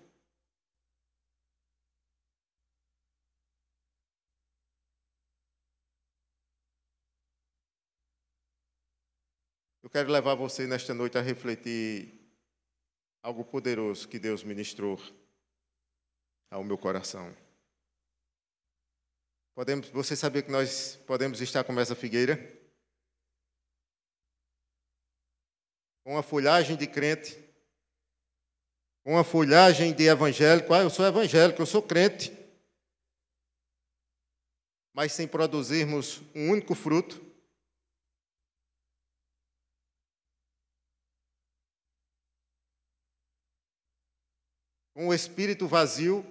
Eu 9.83 9.89
quero 9.89 10.11
levar 10.11 10.35
você 10.35 10.67
nesta 10.67 10.93
noite 10.93 11.17
a 11.17 11.21
refletir 11.21 12.13
algo 13.23 13.45
poderoso 13.45 14.09
que 14.09 14.19
Deus 14.19 14.43
ministrou 14.43 15.01
ao 16.51 16.65
meu 16.65 16.77
coração. 16.77 17.35
Podemos, 19.55 19.89
você 19.91 20.17
sabia 20.17 20.43
que 20.43 20.51
nós 20.51 20.97
podemos 21.07 21.41
estar 21.41 21.63
como 21.63 21.79
essa 21.79 21.95
figueira? 21.95 22.37
Com 26.05 26.13
uma 26.13 26.23
folhagem 26.23 26.77
de 26.77 26.87
crente, 26.87 27.37
com 29.05 29.13
uma 29.13 29.25
folhagem 29.25 29.93
de 29.93 30.05
evangélico. 30.05 30.75
Ah, 30.75 30.83
eu 30.83 30.91
sou 30.91 31.07
evangélico, 31.07 31.63
eu 31.63 31.67
sou 31.67 31.83
crente. 31.83 32.33
Mas 34.93 35.13
sem 35.13 35.29
produzirmos 35.29 36.21
um 36.35 36.51
único 36.51 36.75
fruto, 36.75 37.28
com 44.99 45.07
o 45.07 45.15
espírito 45.15 45.69
vazio. 45.69 46.27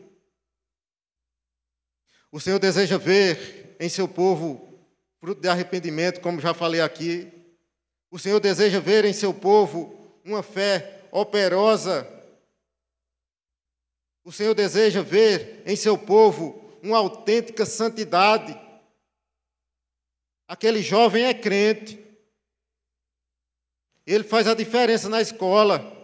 O 2.30 2.38
Senhor 2.38 2.60
deseja 2.60 2.98
ver 2.98 3.78
em 3.80 3.88
seu 3.88 4.10
povo 4.10 4.84
fruto 5.22 5.40
de 5.40 5.48
arrependimento, 5.48 6.20
como 6.20 6.42
já 6.42 6.54
falei 6.54 6.82
aqui. 6.82 7.32
O 8.12 8.20
Senhor 8.20 8.42
deseja 8.42 8.82
ver 8.82 9.06
em 9.06 9.14
seu 9.14 9.34
povo 9.34 10.20
uma 10.22 10.44
fé 10.44 11.08
operosa. 11.14 12.06
O 14.26 14.34
Senhor 14.34 14.54
deseja 14.54 15.02
ver 15.02 15.64
em 15.66 15.78
seu 15.78 15.98
povo 15.98 16.78
uma 16.84 16.98
autêntica 16.98 17.66
santidade. 17.66 18.54
Aquele 20.46 20.82
jovem 20.82 21.24
é 21.24 21.34
crente. 21.34 22.06
Ele 24.06 24.26
faz 24.26 24.46
a 24.46 24.54
diferença 24.54 25.08
na 25.08 25.22
escola. 25.22 25.97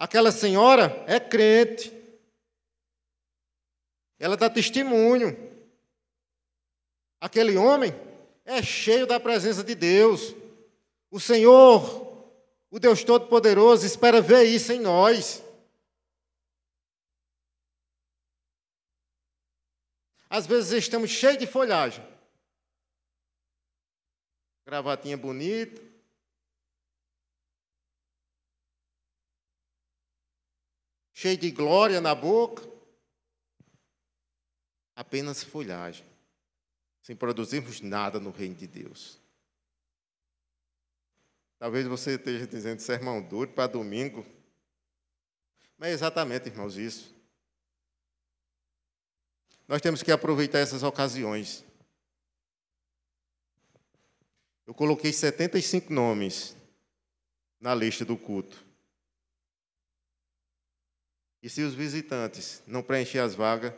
Aquela 0.00 0.32
senhora 0.32 1.04
é 1.06 1.20
crente. 1.20 1.92
Ela 4.18 4.34
dá 4.34 4.48
testemunho. 4.48 5.36
Aquele 7.20 7.54
homem 7.58 7.92
é 8.46 8.62
cheio 8.62 9.06
da 9.06 9.20
presença 9.20 9.62
de 9.62 9.74
Deus. 9.74 10.34
O 11.10 11.20
Senhor, 11.20 12.34
o 12.70 12.78
Deus 12.78 13.04
Todo-Poderoso, 13.04 13.84
espera 13.84 14.22
ver 14.22 14.44
isso 14.44 14.72
em 14.72 14.80
nós. 14.80 15.44
Às 20.30 20.46
vezes 20.46 20.72
estamos 20.72 21.10
cheios 21.10 21.36
de 21.36 21.46
folhagem. 21.46 22.02
Gravatinha 24.64 25.18
bonita, 25.18 25.89
cheio 31.20 31.36
de 31.36 31.50
glória 31.50 32.00
na 32.00 32.14
boca, 32.14 32.66
apenas 34.96 35.44
folhagem, 35.44 36.06
sem 37.02 37.14
produzirmos 37.14 37.82
nada 37.82 38.18
no 38.18 38.30
reino 38.30 38.54
de 38.54 38.66
Deus. 38.66 39.20
Talvez 41.58 41.86
você 41.86 42.14
esteja 42.14 42.46
dizendo 42.46 42.80
sermão 42.80 43.20
duro 43.20 43.50
para 43.50 43.66
domingo, 43.66 44.24
mas 45.76 45.90
é 45.90 45.92
exatamente, 45.92 46.48
irmãos, 46.48 46.78
isso. 46.78 47.14
Nós 49.68 49.82
temos 49.82 50.02
que 50.02 50.10
aproveitar 50.10 50.60
essas 50.60 50.82
ocasiões. 50.82 51.62
Eu 54.66 54.72
coloquei 54.72 55.12
75 55.12 55.92
nomes 55.92 56.56
na 57.60 57.74
lista 57.74 58.06
do 58.06 58.16
culto. 58.16 58.69
E 61.42 61.48
se 61.48 61.62
os 61.62 61.74
visitantes 61.74 62.62
não 62.66 62.82
preencherem 62.82 63.26
as 63.26 63.34
vagas, 63.34 63.72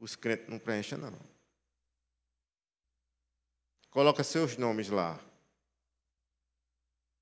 os 0.00 0.16
crentes 0.16 0.48
não 0.48 0.58
preenchem, 0.58 0.98
não. 0.98 1.12
Coloca 3.90 4.24
seus 4.24 4.56
nomes 4.56 4.88
lá. 4.88 5.20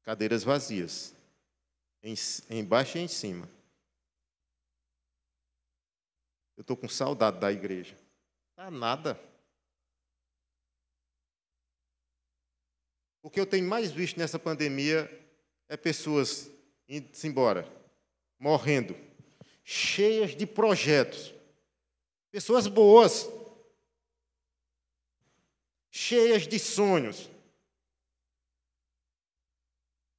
Cadeiras 0.02 0.44
vazias. 0.44 1.14
Em, 2.02 2.14
embaixo 2.48 2.96
e 2.96 3.00
em 3.00 3.08
cima. 3.08 3.50
Eu 6.56 6.62
estou 6.62 6.76
com 6.76 6.88
saudade 6.88 7.40
da 7.40 7.50
igreja. 7.50 7.98
Tá 8.54 8.70
nada. 8.70 9.20
O 13.22 13.28
que 13.28 13.40
eu 13.40 13.46
tenho 13.46 13.68
mais 13.68 13.90
visto 13.90 14.18
nessa 14.18 14.38
pandemia 14.38 15.10
é 15.68 15.76
pessoas 15.76 16.50
indo-se 16.88 17.26
embora, 17.26 17.70
morrendo 18.38 19.09
cheias 19.72 20.34
de 20.34 20.48
projetos, 20.48 21.32
pessoas 22.32 22.66
boas, 22.66 23.28
cheias 25.92 26.48
de 26.48 26.58
sonhos. 26.58 27.30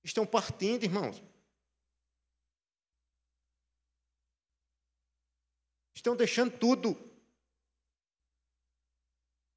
Estão 0.06 0.26
partindo, 0.26 0.86
irmãos. 0.86 1.22
Estão 5.94 6.16
deixando 6.16 6.58
tudo. 6.58 6.98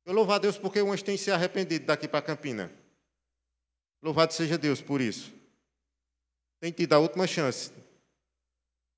Eu 0.04 0.12
louvo 0.12 0.32
a 0.32 0.38
Deus 0.40 0.58
porque 0.58 0.82
uns 0.82 1.04
têm 1.04 1.16
se 1.16 1.30
arrependido 1.30 1.86
daqui 1.86 2.08
para 2.08 2.20
Campina. 2.20 2.68
Louvado 4.02 4.34
seja 4.34 4.58
Deus 4.58 4.82
por 4.82 5.00
isso. 5.00 5.32
Tem 6.58 6.72
tido 6.72 6.94
a 6.94 6.98
última 6.98 7.28
chance 7.28 7.83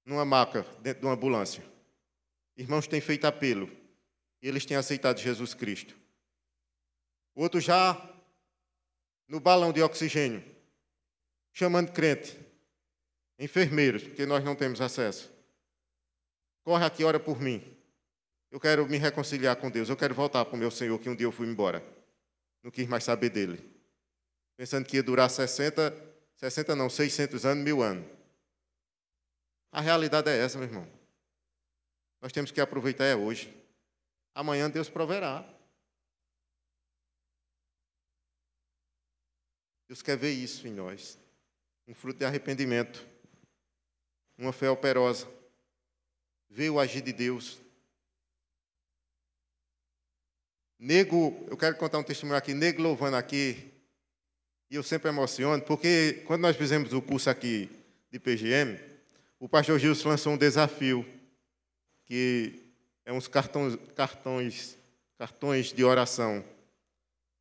numa 0.06 0.24
maca, 0.24 0.62
dentro 0.80 1.00
de 1.00 1.06
uma 1.06 1.14
ambulância. 1.14 1.62
Irmãos 2.56 2.86
têm 2.86 3.00
feito 3.00 3.26
apelo. 3.26 3.68
E 4.40 4.48
eles 4.48 4.64
têm 4.64 4.76
aceitado 4.76 5.18
Jesus 5.18 5.52
Cristo. 5.52 5.96
Outros 7.34 7.64
já 7.64 8.00
no 9.26 9.40
balão 9.40 9.72
de 9.72 9.82
oxigênio, 9.82 10.42
chamando 11.52 11.90
crente, 11.90 12.38
enfermeiros, 13.38 14.04
porque 14.04 14.24
nós 14.24 14.44
não 14.44 14.54
temos 14.54 14.80
acesso. 14.80 15.30
Corre 16.62 16.84
aqui, 16.84 17.02
ora 17.02 17.18
por 17.18 17.40
mim. 17.40 17.62
Eu 18.50 18.60
quero 18.60 18.88
me 18.88 18.96
reconciliar 18.96 19.56
com 19.56 19.70
Deus. 19.70 19.88
Eu 19.88 19.96
quero 19.96 20.14
voltar 20.14 20.44
para 20.44 20.54
o 20.54 20.58
meu 20.58 20.70
Senhor, 20.70 20.98
que 20.98 21.10
um 21.10 21.16
dia 21.16 21.26
eu 21.26 21.32
fui 21.32 21.46
embora. 21.46 21.84
Não 22.62 22.70
quis 22.70 22.86
mais 22.86 23.04
saber 23.04 23.30
dele. 23.30 23.62
Pensando 24.56 24.86
que 24.86 24.96
ia 24.96 25.02
durar 25.02 25.28
60, 25.28 25.94
60 26.36 26.76
não, 26.76 26.88
600 26.88 27.44
anos, 27.44 27.64
mil 27.64 27.82
anos. 27.82 28.15
A 29.70 29.80
realidade 29.80 30.30
é 30.30 30.38
essa, 30.38 30.58
meu 30.58 30.68
irmão. 30.68 30.86
Nós 32.20 32.32
temos 32.32 32.50
que 32.50 32.60
aproveitar 32.60 33.04
é 33.04 33.14
hoje. 33.14 33.54
Amanhã 34.34 34.70
Deus 34.70 34.88
proverá. 34.88 35.48
Deus 39.88 40.02
quer 40.02 40.16
ver 40.16 40.32
isso 40.32 40.66
em 40.66 40.72
nós. 40.72 41.18
Um 41.86 41.94
fruto 41.94 42.18
de 42.18 42.24
arrependimento. 42.24 43.06
Uma 44.36 44.52
fé 44.52 44.68
operosa. 44.68 45.28
Ver 46.48 46.70
o 46.70 46.80
agir 46.80 47.02
de 47.02 47.12
Deus. 47.12 47.60
Nego, 50.78 51.46
eu 51.48 51.56
quero 51.56 51.76
contar 51.76 51.98
um 51.98 52.02
testemunho 52.02 52.36
aqui, 52.36 52.52
nego 52.52 52.82
louvando 52.82 53.16
aqui, 53.16 53.72
e 54.70 54.74
eu 54.74 54.82
sempre 54.82 55.08
emociono, 55.08 55.62
porque 55.62 56.22
quando 56.26 56.42
nós 56.42 56.56
fizemos 56.56 56.92
o 56.92 57.00
curso 57.00 57.30
aqui 57.30 57.70
de 58.10 58.18
PGM, 58.18 58.78
o 59.38 59.48
pastor 59.48 59.78
Gilson 59.78 60.08
lançou 60.08 60.32
um 60.32 60.38
desafio, 60.38 61.06
que 62.04 62.62
é 63.04 63.12
uns 63.12 63.28
cartões, 63.28 63.76
cartões, 63.94 64.78
cartões 65.18 65.72
de 65.72 65.84
oração. 65.84 66.44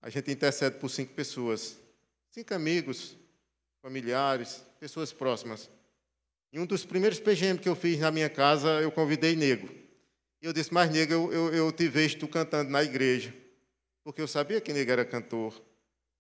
A 0.02 0.10
gente 0.10 0.32
intercede 0.32 0.78
por 0.78 0.90
cinco 0.90 1.14
pessoas, 1.14 1.78
cinco 2.30 2.54
amigos, 2.54 3.16
familiares, 3.82 4.64
pessoas 4.80 5.14
próximas. 5.14 5.70
E 6.52 6.60
um 6.60 6.66
dos 6.66 6.86
primeiros 6.86 7.20
PGM 7.20 7.60
que 7.60 7.68
eu 7.68 7.76
fiz 7.76 8.00
na 8.00 8.12
minha 8.12 8.30
casa, 8.30 8.82
eu 8.82 8.92
convidei 8.92 9.36
nego. 9.36 9.68
E 10.42 10.46
eu 10.46 10.54
disse, 10.54 10.74
mas 10.74 10.92
nego, 10.92 11.14
eu, 11.14 11.34
eu, 11.34 11.54
eu 11.54 11.72
te 11.72 11.88
vejo 11.88 12.20
tu 12.20 12.28
cantando 12.28 12.70
na 12.70 12.84
igreja. 12.84 13.34
Porque 14.04 14.22
eu 14.22 14.28
sabia 14.28 14.62
que 14.62 14.72
nego 14.72 14.92
era 14.92 15.04
cantor. 15.04 15.60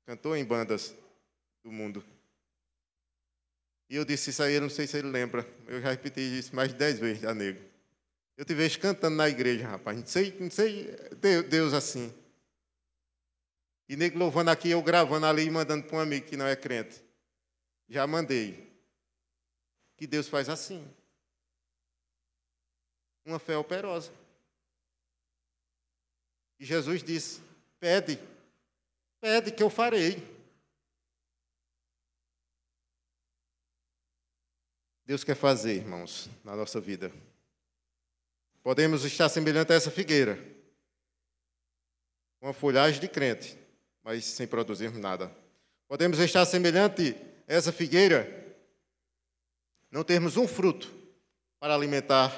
Cantor 0.06 0.38
em 0.38 0.44
bandas 0.44 0.96
do 1.64 1.72
mundo. 1.72 2.04
E 3.89 3.95
eu 3.95 4.06
disse 4.06 4.32
isso 4.32 4.41
aí, 4.41 4.56
eu 4.56 4.62
não 4.62 4.69
sei 4.69 4.88
se 4.88 4.98
ele 4.98 5.10
lembra. 5.10 5.48
Eu 5.67 5.82
já 5.82 5.91
repeti 5.91 6.21
isso 6.21 6.56
mais 6.56 6.69
de 6.69 6.76
dez 6.76 6.98
vezes 7.00 7.24
a 7.24 7.34
nego. 7.34 7.62
Eu 8.36 8.43
te 8.43 8.54
vejo 8.54 8.80
cantando 8.80 9.15
na 9.15 9.30
igreja, 9.30 9.67
rapaz. 9.67 9.98
Não 9.98 10.06
sei, 10.06 10.36
não 10.39 10.52
sei 10.52 10.95
Deus 11.50 11.74
assim. 11.74 12.13
E 13.88 13.95
nego 13.95 14.17
louvando 14.17 14.50
aqui, 14.50 14.71
eu 14.71 14.82
gravando 14.82 15.26
ali 15.28 15.43
e 15.43 15.52
mandando 15.52 15.86
para 15.86 15.98
um 15.98 16.00
amigo 16.00 16.26
que 16.26 16.36
não 16.36 16.48
é 16.48 16.56
crente. 16.56 17.04
Já 17.88 18.08
mandei. 18.08 18.74
Que 19.95 20.08
Deus 20.08 20.28
faz 20.28 20.50
assim. 20.50 20.86
Uma 23.24 23.39
fé 23.39 23.56
operosa. 23.56 24.12
E 26.60 26.65
Jesus 26.65 27.04
disse: 27.04 27.41
Pede, 27.80 28.19
pede 29.21 29.52
que 29.52 29.63
eu 29.63 29.69
farei. 29.69 30.35
Deus 35.06 35.24
quer 35.24 35.36
fazer, 35.36 35.76
irmãos, 35.76 36.28
na 36.44 36.56
nossa 36.56 36.82
vida. 36.82 37.12
Podemos 38.63 39.06
estar 39.06 39.30
semelhante 39.30 39.72
a 39.72 39.76
essa 39.76 39.91
figueira, 39.91 40.44
uma 42.41 42.54
folhagem 42.54 43.00
de 43.00 43.08
crente, 43.08 43.56
mas 44.04 44.26
sem 44.26 44.48
produzirmos 44.48 45.00
nada. 45.00 45.32
Podemos 45.88 46.18
estar 46.18 46.44
semelhante 46.46 47.15
a 47.48 47.54
essa 47.54 47.72
figueira, 47.72 48.58
não 49.91 50.04
termos 50.04 50.38
um 50.38 50.48
fruto 50.48 50.91
para 51.60 51.76
alimentar 51.76 52.34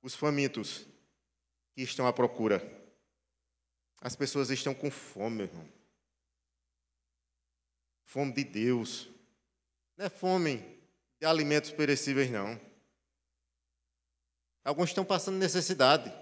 os 0.00 0.14
famintos 0.14 0.86
que 1.74 1.82
estão 1.82 2.06
à 2.06 2.12
procura. 2.12 2.62
As 4.00 4.14
pessoas 4.14 4.50
estão 4.50 4.72
com 4.72 4.88
fome, 4.88 5.42
irmão. 5.42 5.68
Fome 8.04 8.32
de 8.32 8.44
Deus. 8.44 9.08
Não 9.96 10.06
é 10.06 10.08
fome 10.08 10.77
de 11.20 11.26
alimentos 11.26 11.70
perecíveis, 11.70 12.30
não. 12.30 12.60
Alguns 14.64 14.90
estão 14.90 15.04
passando 15.04 15.38
necessidade. 15.38 16.12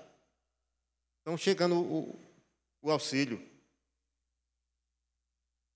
Estão 1.19 1.37
chegando 1.37 1.81
o, 1.81 2.19
o 2.81 2.91
auxílio. 2.91 3.45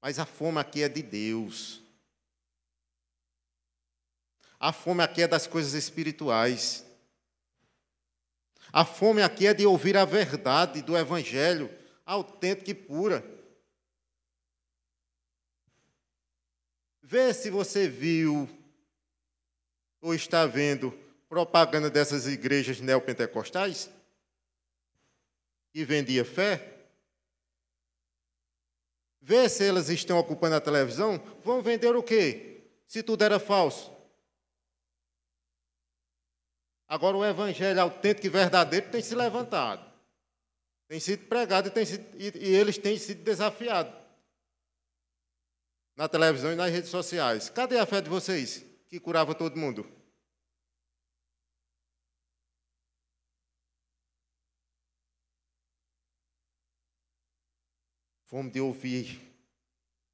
Mas 0.00 0.18
a 0.18 0.24
fome 0.24 0.58
aqui 0.58 0.82
é 0.82 0.88
de 0.88 1.02
Deus. 1.02 1.82
A 4.58 4.72
fome 4.72 5.02
aqui 5.02 5.22
é 5.22 5.28
das 5.28 5.46
coisas 5.46 5.74
espirituais. 5.74 6.84
A 8.72 8.84
fome 8.84 9.22
aqui 9.22 9.46
é 9.46 9.54
de 9.54 9.66
ouvir 9.66 9.96
a 9.96 10.04
verdade 10.04 10.82
do 10.82 10.96
Evangelho 10.96 11.78
autêntica 12.10 12.70
e 12.72 12.74
pura. 12.74 13.24
Vê 17.02 17.32
se 17.32 17.50
você 17.50 17.88
viu 17.88 18.48
ou 20.00 20.14
está 20.14 20.46
vendo 20.46 20.92
propaganda 21.28 21.90
dessas 21.90 22.26
igrejas 22.26 22.80
neopentecostais 22.80 23.90
que 25.72 25.84
vendia 25.84 26.24
fé? 26.24 26.78
Vê 29.20 29.48
se 29.48 29.64
elas 29.64 29.88
estão 29.88 30.18
ocupando 30.18 30.56
a 30.56 30.60
televisão. 30.60 31.18
Vão 31.44 31.60
vender 31.62 31.94
o 31.94 32.02
quê? 32.02 32.64
Se 32.86 33.02
tudo 33.02 33.22
era 33.22 33.38
falso. 33.38 33.92
Agora 36.88 37.16
o 37.16 37.24
evangelho 37.24 37.80
autêntico 37.80 38.26
e 38.26 38.30
verdadeiro 38.30 38.90
tem 38.90 39.00
se 39.00 39.14
levantado. 39.14 39.88
Tem 40.88 40.98
sido 40.98 41.28
pregado 41.28 41.68
e, 41.68 41.70
tem 41.70 41.86
sido, 41.86 42.04
e, 42.18 42.48
e 42.48 42.56
eles 42.56 42.76
têm 42.76 42.98
sido 42.98 43.22
desafiados. 43.22 43.94
Na 45.94 46.08
televisão 46.08 46.52
e 46.52 46.56
nas 46.56 46.72
redes 46.72 46.90
sociais. 46.90 47.48
Cadê 47.48 47.78
a 47.78 47.86
fé 47.86 48.00
de 48.00 48.08
vocês? 48.08 48.64
Que 48.90 48.98
curava 48.98 49.36
todo 49.36 49.56
mundo. 49.56 49.88
Fome 58.26 58.50
de 58.50 58.60
ouvir 58.60 59.20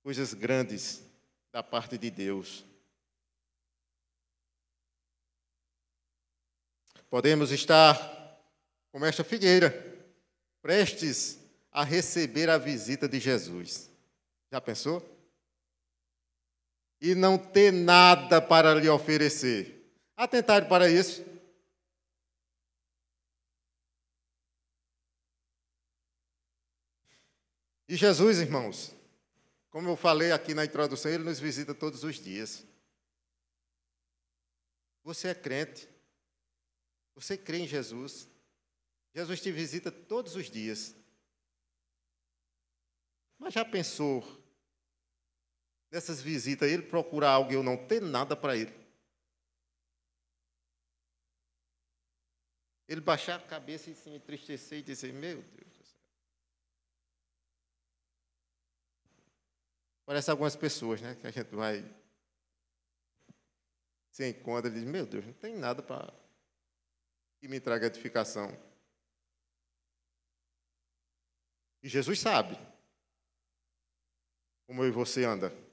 coisas 0.02 0.34
grandes 0.34 1.02
da 1.50 1.62
parte 1.62 1.96
de 1.96 2.10
Deus. 2.10 2.64
Podemos 7.08 7.50
estar 7.50 7.98
como 8.92 9.06
esta 9.06 9.24
figueira, 9.24 9.70
prestes 10.60 11.38
a 11.70 11.82
receber 11.82 12.50
a 12.50 12.58
visita 12.58 13.08
de 13.08 13.18
Jesus. 13.18 13.90
Já 14.50 14.60
pensou? 14.60 15.15
E 17.00 17.14
não 17.14 17.36
ter 17.38 17.72
nada 17.72 18.40
para 18.40 18.74
lhe 18.74 18.88
oferecer. 18.88 19.92
Atentar 20.16 20.68
para 20.68 20.88
isso. 20.88 21.24
E 27.88 27.94
Jesus, 27.94 28.38
irmãos, 28.38 28.94
como 29.70 29.90
eu 29.90 29.96
falei 29.96 30.32
aqui 30.32 30.54
na 30.54 30.64
introdução, 30.64 31.10
ele 31.10 31.22
nos 31.22 31.38
visita 31.38 31.74
todos 31.74 32.02
os 32.02 32.16
dias. 32.16 32.64
Você 35.04 35.28
é 35.28 35.34
crente. 35.34 35.88
Você 37.14 37.36
crê 37.36 37.58
em 37.58 37.68
Jesus. 37.68 38.28
Jesus 39.14 39.40
te 39.40 39.52
visita 39.52 39.92
todos 39.92 40.34
os 40.34 40.50
dias. 40.50 40.96
Mas 43.38 43.54
já 43.54 43.64
pensou 43.64 44.24
nessas 45.96 46.20
visitas, 46.20 46.70
ele 46.70 46.82
procurar 46.82 47.30
algo 47.30 47.50
e 47.50 47.54
eu 47.54 47.62
não 47.62 47.74
ter 47.74 48.02
nada 48.02 48.36
para 48.36 48.54
ele. 48.54 48.72
Ele 52.86 53.00
baixar 53.00 53.36
a 53.36 53.42
cabeça 53.42 53.90
e 53.90 53.94
se 53.94 54.10
entristecer 54.10 54.78
e 54.78 54.82
dizer: 54.82 55.12
Meu 55.12 55.42
Deus 55.42 55.72
do 55.72 55.84
céu. 55.84 56.00
Parece 60.04 60.30
algumas 60.30 60.54
pessoas, 60.54 61.00
né? 61.00 61.16
Que 61.16 61.26
a 61.26 61.30
gente 61.30 61.54
vai. 61.54 61.82
Se 64.12 64.28
encontra 64.28 64.70
e 64.70 64.74
diz: 64.74 64.84
Meu 64.84 65.06
Deus, 65.06 65.24
não 65.24 65.32
tem 65.32 65.56
nada 65.56 65.82
para 65.82 66.12
que 67.40 67.48
me 67.48 67.58
traga 67.58 67.86
edificação. 67.86 68.54
E 71.82 71.88
Jesus 71.88 72.20
sabe 72.20 72.56
como 74.66 74.84
eu 74.84 74.88
e 74.88 74.92
você 74.92 75.24
anda. 75.24 75.65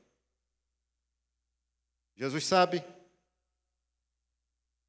Jesus 2.15 2.45
sabe 2.45 2.84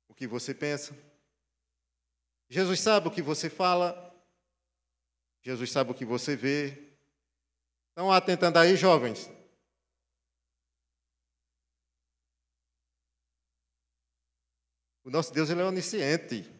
o 0.09 0.15
que 0.15 0.27
você 0.27 0.55
pensa. 0.55 0.95
Jesus 2.49 2.81
sabe 2.81 3.09
o 3.09 3.11
que 3.11 3.23
você 3.23 3.49
fala. 3.49 4.15
Jesus 5.43 5.71
sabe 5.71 5.91
o 5.91 5.95
que 5.95 6.05
você 6.05 6.37
vê. 6.37 6.97
Estão 7.89 8.13
atentando 8.13 8.59
aí, 8.59 8.77
jovens? 8.77 9.31
O 15.05 15.11
nosso 15.11 15.33
Deus 15.33 15.51
ele 15.51 15.61
é 15.61 15.65
onisciente. 15.65 16.51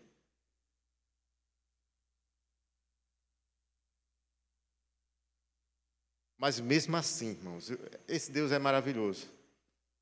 Mas 6.37 6.61
mesmo 6.61 6.95
assim, 6.95 7.31
irmãos, 7.31 7.71
esse 8.07 8.31
Deus 8.31 8.53
é 8.53 8.59
maravilhoso. 8.59 9.33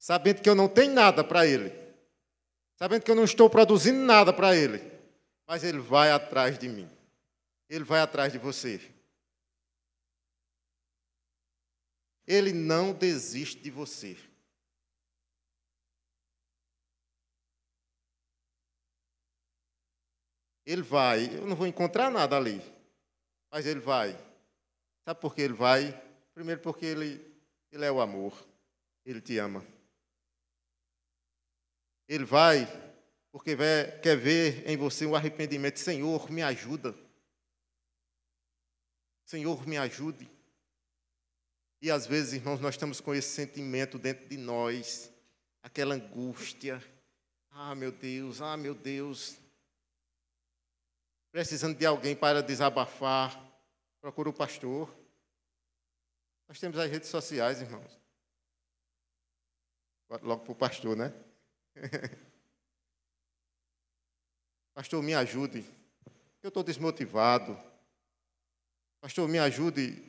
Sabendo 0.03 0.43
que 0.43 0.49
eu 0.49 0.57
não 0.57 0.69
tenho 0.69 0.93
nada 0.93 1.23
para 1.23 1.47
Ele, 1.47 1.71
sabendo 2.75 3.05
que 3.05 3.11
eu 3.13 3.15
não 3.15 3.23
estou 3.23 3.49
produzindo 3.49 4.01
nada 4.01 4.33
para 4.33 4.53
Ele, 4.57 4.81
mas 5.47 5.63
Ele 5.63 5.79
vai 5.79 6.11
atrás 6.11 6.59
de 6.59 6.69
mim, 6.69 6.91
Ele 7.69 7.85
vai 7.85 8.01
atrás 8.01 8.33
de 8.33 8.39
você. 8.41 8.81
Ele 12.27 12.53
não 12.53 12.93
desiste 12.93 13.61
de 13.61 13.71
você. 13.71 14.19
Ele 20.67 20.83
vai, 20.83 21.33
eu 21.33 21.47
não 21.47 21.55
vou 21.55 21.69
encontrar 21.69 22.11
nada 22.11 22.37
ali, 22.37 22.61
mas 23.53 23.67
ele 23.67 23.79
vai. 23.79 24.19
Sabe 25.05 25.21
por 25.21 25.33
que 25.33 25.43
ele 25.43 25.55
vai? 25.55 25.93
Primeiro, 26.35 26.61
porque 26.61 26.87
ele, 26.87 27.25
ele 27.71 27.85
é 27.85 27.93
o 27.93 28.01
amor, 28.01 28.33
ele 29.05 29.21
te 29.21 29.39
ama. 29.39 29.65
Ele 32.13 32.27
vai 32.27 32.67
porque 33.31 33.57
quer 34.03 34.19
ver 34.19 34.69
em 34.69 34.77
você 34.77 35.07
um 35.07 35.17
arrependimento. 35.17 35.79
Senhor, 35.79 36.31
me 36.31 36.43
ajuda. 36.43 36.95
Senhor, 39.25 39.67
me 39.67 39.79
ajude. 39.79 40.31
E 41.81 41.91
às 41.91 42.07
vezes, 42.07 42.35
irmãos, 42.35 42.61
nós 42.61 42.75
estamos 42.75 43.01
com 43.01 43.15
esse 43.15 43.31
sentimento 43.31 43.99
dentro 43.99 44.29
de 44.29 44.37
nós, 44.37 45.11
aquela 45.63 45.95
angústia. 45.95 46.85
Ah, 47.51 47.75
meu 47.75 47.91
Deus, 47.91 48.43
ah, 48.43 48.59
meu 48.59 48.75
Deus. 48.75 49.39
Precisando 51.31 51.79
de 51.79 51.87
alguém 51.87 52.15
para 52.15 52.43
desabafar. 52.43 53.43
Procura 54.03 54.29
o 54.29 54.35
pastor. 54.35 54.95
Nós 56.47 56.61
temos 56.61 56.79
as 56.79 56.91
redes 56.91 57.09
sociais, 57.09 57.63
irmãos. 57.63 57.99
Logo 60.21 60.45
para 60.45 60.53
o 60.53 60.55
pastor, 60.55 60.95
né? 60.95 61.32
pastor, 64.75 65.03
me 65.03 65.15
ajude. 65.15 65.65
Eu 66.43 66.49
estou 66.49 66.63
desmotivado. 66.63 67.59
Pastor, 69.01 69.29
me 69.29 69.39
ajude. 69.39 70.03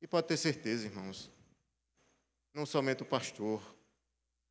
E 0.00 0.06
pode 0.06 0.26
ter 0.28 0.36
certeza, 0.36 0.86
irmãos. 0.86 1.30
Não 2.52 2.64
somente 2.66 3.02
o 3.02 3.06
pastor, 3.06 3.60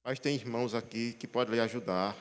mas 0.03 0.19
tem 0.19 0.35
irmãos 0.35 0.73
aqui 0.73 1.13
que 1.13 1.27
podem 1.27 1.55
lhe 1.55 1.61
ajudar. 1.61 2.17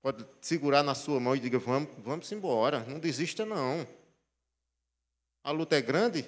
Pode 0.00 0.24
segurar 0.40 0.84
na 0.84 0.94
sua 0.94 1.18
mão 1.18 1.34
e 1.34 1.40
diga: 1.40 1.58
vamos, 1.58 1.90
vamos 1.98 2.30
embora, 2.30 2.84
não 2.84 3.00
desista 3.00 3.44
não. 3.44 3.86
A 5.42 5.50
luta 5.50 5.76
é 5.76 5.80
grande, 5.80 6.24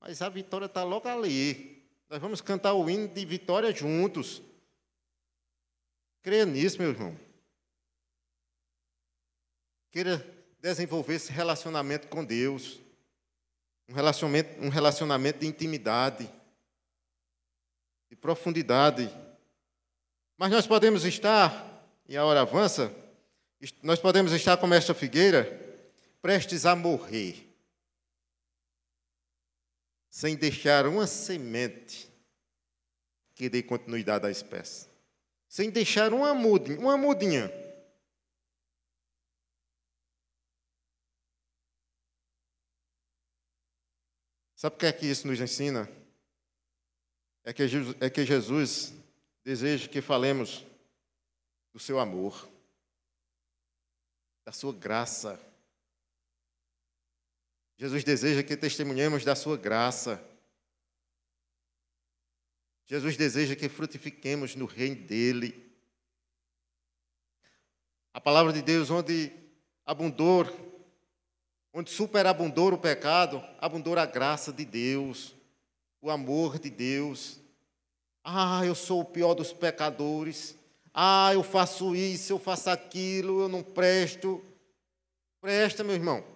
mas 0.00 0.22
a 0.22 0.28
vitória 0.28 0.66
está 0.66 0.84
logo 0.84 1.08
ali. 1.08 1.75
Nós 2.08 2.20
vamos 2.20 2.40
cantar 2.40 2.72
o 2.74 2.88
hino 2.88 3.08
de 3.08 3.24
vitória 3.24 3.74
juntos. 3.74 4.40
Creia 6.22 6.46
nisso, 6.46 6.78
meu 6.78 6.90
irmão. 6.90 7.18
Queira 9.90 10.24
desenvolver 10.60 11.14
esse 11.14 11.32
relacionamento 11.32 12.06
com 12.08 12.24
Deus. 12.24 12.80
Um 13.88 13.94
relacionamento, 13.94 14.60
um 14.60 14.68
relacionamento 14.68 15.40
de 15.40 15.46
intimidade, 15.46 16.30
de 18.08 18.16
profundidade. 18.16 19.08
Mas 20.36 20.50
nós 20.50 20.66
podemos 20.66 21.04
estar, 21.04 21.88
e 22.08 22.16
a 22.16 22.24
hora 22.24 22.42
avança, 22.42 22.94
nós 23.82 23.98
podemos 23.98 24.32
estar 24.32 24.56
como 24.58 24.74
esta 24.74 24.94
figueira, 24.94 25.44
prestes 26.20 26.66
a 26.66 26.76
morrer 26.76 27.45
sem 30.16 30.34
deixar 30.34 30.86
uma 30.86 31.06
semente 31.06 32.10
que 33.34 33.50
dê 33.50 33.62
continuidade 33.62 34.26
à 34.26 34.30
espécie. 34.30 34.88
Sem 35.46 35.68
deixar 35.68 36.14
uma 36.14 36.32
mudinha, 36.32 36.80
uma 36.80 36.96
mudinha. 36.96 37.50
Sabe 44.54 44.76
o 44.76 44.78
que 44.78 44.86
é 44.86 44.92
que 44.94 45.04
isso 45.04 45.26
nos 45.26 45.38
ensina? 45.38 45.86
É 47.44 47.52
que, 47.52 47.68
Jesus, 47.68 47.96
é 48.00 48.08
que 48.08 48.24
Jesus 48.24 48.94
deseja 49.44 49.86
que 49.86 50.00
falemos 50.00 50.64
do 51.74 51.78
seu 51.78 52.00
amor, 52.00 52.48
da 54.46 54.50
sua 54.50 54.72
graça, 54.72 55.38
Jesus 57.78 58.02
deseja 58.04 58.42
que 58.42 58.56
testemunhemos 58.56 59.22
da 59.22 59.34
sua 59.34 59.56
graça. 59.56 60.22
Jesus 62.86 63.18
deseja 63.18 63.54
que 63.54 63.68
frutifiquemos 63.68 64.54
no 64.54 64.64
reino 64.64 65.06
dele. 65.06 65.76
A 68.14 68.20
palavra 68.20 68.50
de 68.50 68.62
Deus, 68.62 68.90
onde 68.90 69.30
abundou, 69.84 70.46
onde 71.70 71.90
superabundou 71.90 72.72
o 72.72 72.78
pecado, 72.78 73.44
abundou 73.60 73.98
a 73.98 74.06
graça 74.06 74.50
de 74.54 74.64
Deus, 74.64 75.34
o 76.00 76.10
amor 76.10 76.58
de 76.58 76.70
Deus. 76.70 77.38
Ah, 78.24 78.64
eu 78.64 78.74
sou 78.74 79.02
o 79.02 79.04
pior 79.04 79.34
dos 79.34 79.52
pecadores. 79.52 80.56
Ah, 80.94 81.34
eu 81.34 81.42
faço 81.42 81.94
isso, 81.94 82.32
eu 82.32 82.38
faço 82.38 82.70
aquilo, 82.70 83.42
eu 83.42 83.48
não 83.48 83.62
presto. 83.62 84.42
Presta, 85.42 85.84
meu 85.84 85.94
irmão. 85.94 86.35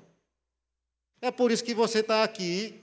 É 1.21 1.31
por 1.31 1.51
isso 1.51 1.65
que 1.65 1.75
você 1.75 2.01
está 2.01 2.25
aqui. 2.25 2.81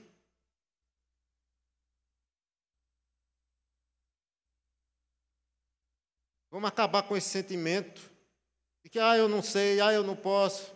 Vamos 6.50 6.68
acabar 6.68 7.02
com 7.02 7.16
esse 7.16 7.28
sentimento 7.28 8.00
de 8.82 8.88
que, 8.88 8.98
ah, 8.98 9.16
eu 9.16 9.28
não 9.28 9.42
sei, 9.42 9.80
ah, 9.80 9.92
eu 9.92 10.02
não 10.02 10.16
posso. 10.16 10.74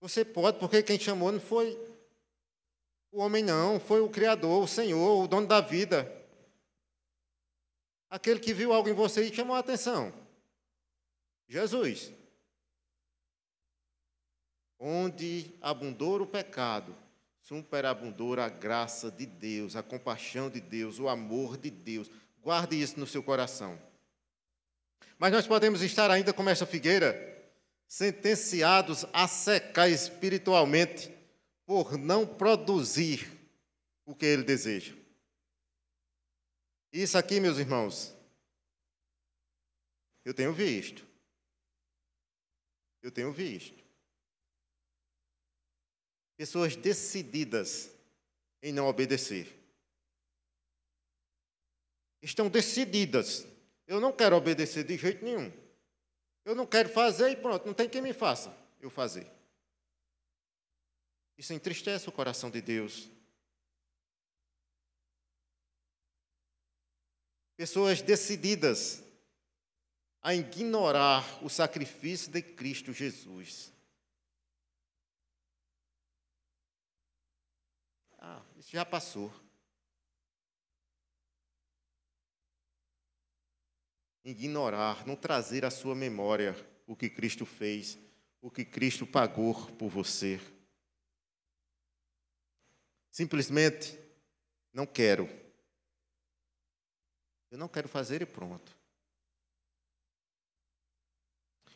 Você 0.00 0.24
pode, 0.24 0.58
porque 0.58 0.82
quem 0.82 0.98
chamou 0.98 1.32
não 1.32 1.40
foi 1.40 1.76
o 3.10 3.20
homem, 3.20 3.42
não, 3.42 3.80
foi 3.80 4.00
o 4.00 4.08
Criador, 4.08 4.62
o 4.62 4.68
Senhor, 4.68 5.24
o 5.24 5.26
dono 5.26 5.46
da 5.46 5.60
vida. 5.60 6.10
Aquele 8.08 8.38
que 8.38 8.54
viu 8.54 8.72
algo 8.72 8.88
em 8.88 8.94
você 8.94 9.24
e 9.24 9.34
chamou 9.34 9.56
a 9.56 9.58
atenção. 9.58 10.12
Jesus. 11.48 12.12
Onde 14.78 15.54
abundou 15.60 16.20
o 16.20 16.26
pecado, 16.26 16.94
superabundou 17.40 18.38
a 18.40 18.48
graça 18.48 19.10
de 19.10 19.24
Deus, 19.24 19.76
a 19.76 19.82
compaixão 19.82 20.50
de 20.50 20.60
Deus, 20.60 20.98
o 20.98 21.08
amor 21.08 21.56
de 21.56 21.70
Deus. 21.70 22.10
Guarde 22.42 22.80
isso 22.80 22.98
no 22.98 23.06
seu 23.06 23.22
coração. 23.22 23.80
Mas 25.18 25.32
nós 25.32 25.46
podemos 25.46 25.80
estar 25.82 26.10
ainda 26.10 26.32
como 26.32 26.50
esta 26.50 26.66
figueira, 26.66 27.14
sentenciados 27.86 29.06
a 29.12 29.26
secar 29.28 29.88
espiritualmente 29.88 31.10
por 31.64 31.96
não 31.96 32.26
produzir 32.26 33.30
o 34.04 34.14
que 34.14 34.26
ele 34.26 34.42
deseja. 34.42 34.94
Isso 36.92 37.16
aqui, 37.16 37.40
meus 37.40 37.58
irmãos, 37.58 38.14
eu 40.24 40.34
tenho 40.34 40.52
visto. 40.52 41.06
Eu 43.02 43.12
tenho 43.12 43.32
visto. 43.32 43.85
Pessoas 46.36 46.76
decididas 46.76 47.90
em 48.62 48.72
não 48.72 48.86
obedecer. 48.86 49.52
Estão 52.20 52.48
decididas. 52.48 53.46
Eu 53.86 54.00
não 54.00 54.12
quero 54.12 54.36
obedecer 54.36 54.84
de 54.84 54.96
jeito 54.96 55.24
nenhum. 55.24 55.52
Eu 56.44 56.54
não 56.54 56.66
quero 56.66 56.88
fazer 56.88 57.30
e 57.30 57.36
pronto, 57.36 57.66
não 57.66 57.74
tem 57.74 57.88
quem 57.88 58.00
me 58.00 58.12
faça 58.12 58.56
eu 58.80 58.90
fazer. 58.90 59.30
Isso 61.36 61.52
entristece 61.52 62.08
o 62.08 62.12
coração 62.12 62.50
de 62.50 62.60
Deus. 62.60 63.10
Pessoas 67.56 68.02
decididas 68.02 69.02
a 70.22 70.34
ignorar 70.34 71.44
o 71.44 71.48
sacrifício 71.48 72.30
de 72.30 72.42
Cristo 72.42 72.92
Jesus. 72.92 73.72
Isso 78.66 78.72
já 78.72 78.84
passou. 78.84 79.32
Ignorar, 84.24 85.06
não 85.06 85.14
trazer 85.14 85.64
à 85.64 85.70
sua 85.70 85.94
memória 85.94 86.52
o 86.84 86.96
que 86.96 87.08
Cristo 87.08 87.46
fez, 87.46 87.96
o 88.42 88.50
que 88.50 88.64
Cristo 88.64 89.06
pagou 89.06 89.54
por 89.74 89.88
você. 89.88 90.40
Simplesmente 93.12 93.96
não 94.72 94.84
quero. 94.84 95.28
Eu 97.52 97.58
não 97.58 97.68
quero 97.68 97.88
fazer 97.88 98.20
e 98.20 98.26
pronto. 98.26 98.76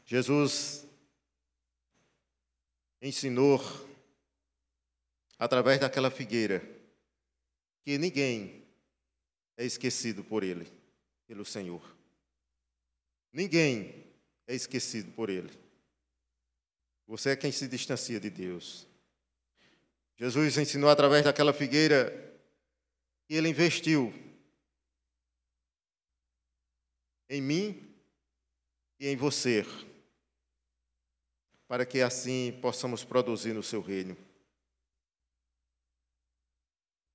Jesus 0.04 0.84
ensinou, 3.00 3.60
através 5.38 5.78
daquela 5.78 6.10
figueira, 6.10 6.79
que 7.90 7.98
ninguém 7.98 8.64
é 9.56 9.64
esquecido 9.64 10.22
por 10.22 10.44
Ele, 10.44 10.64
pelo 11.26 11.44
Senhor. 11.44 11.82
Ninguém 13.32 14.06
é 14.46 14.54
esquecido 14.54 15.10
por 15.10 15.28
Ele. 15.28 15.50
Você 17.08 17.30
é 17.30 17.36
quem 17.36 17.50
se 17.50 17.66
distancia 17.66 18.20
de 18.20 18.30
Deus. 18.30 18.86
Jesus 20.16 20.56
ensinou 20.56 20.88
através 20.88 21.24
daquela 21.24 21.52
figueira 21.52 22.12
que 23.26 23.34
Ele 23.34 23.48
investiu 23.48 24.14
em 27.28 27.42
mim 27.42 27.92
e 29.00 29.08
em 29.08 29.16
você 29.16 29.66
para 31.66 31.84
que 31.84 32.00
assim 32.00 32.56
possamos 32.62 33.02
produzir 33.02 33.52
no 33.52 33.64
seu 33.64 33.80
reino. 33.80 34.16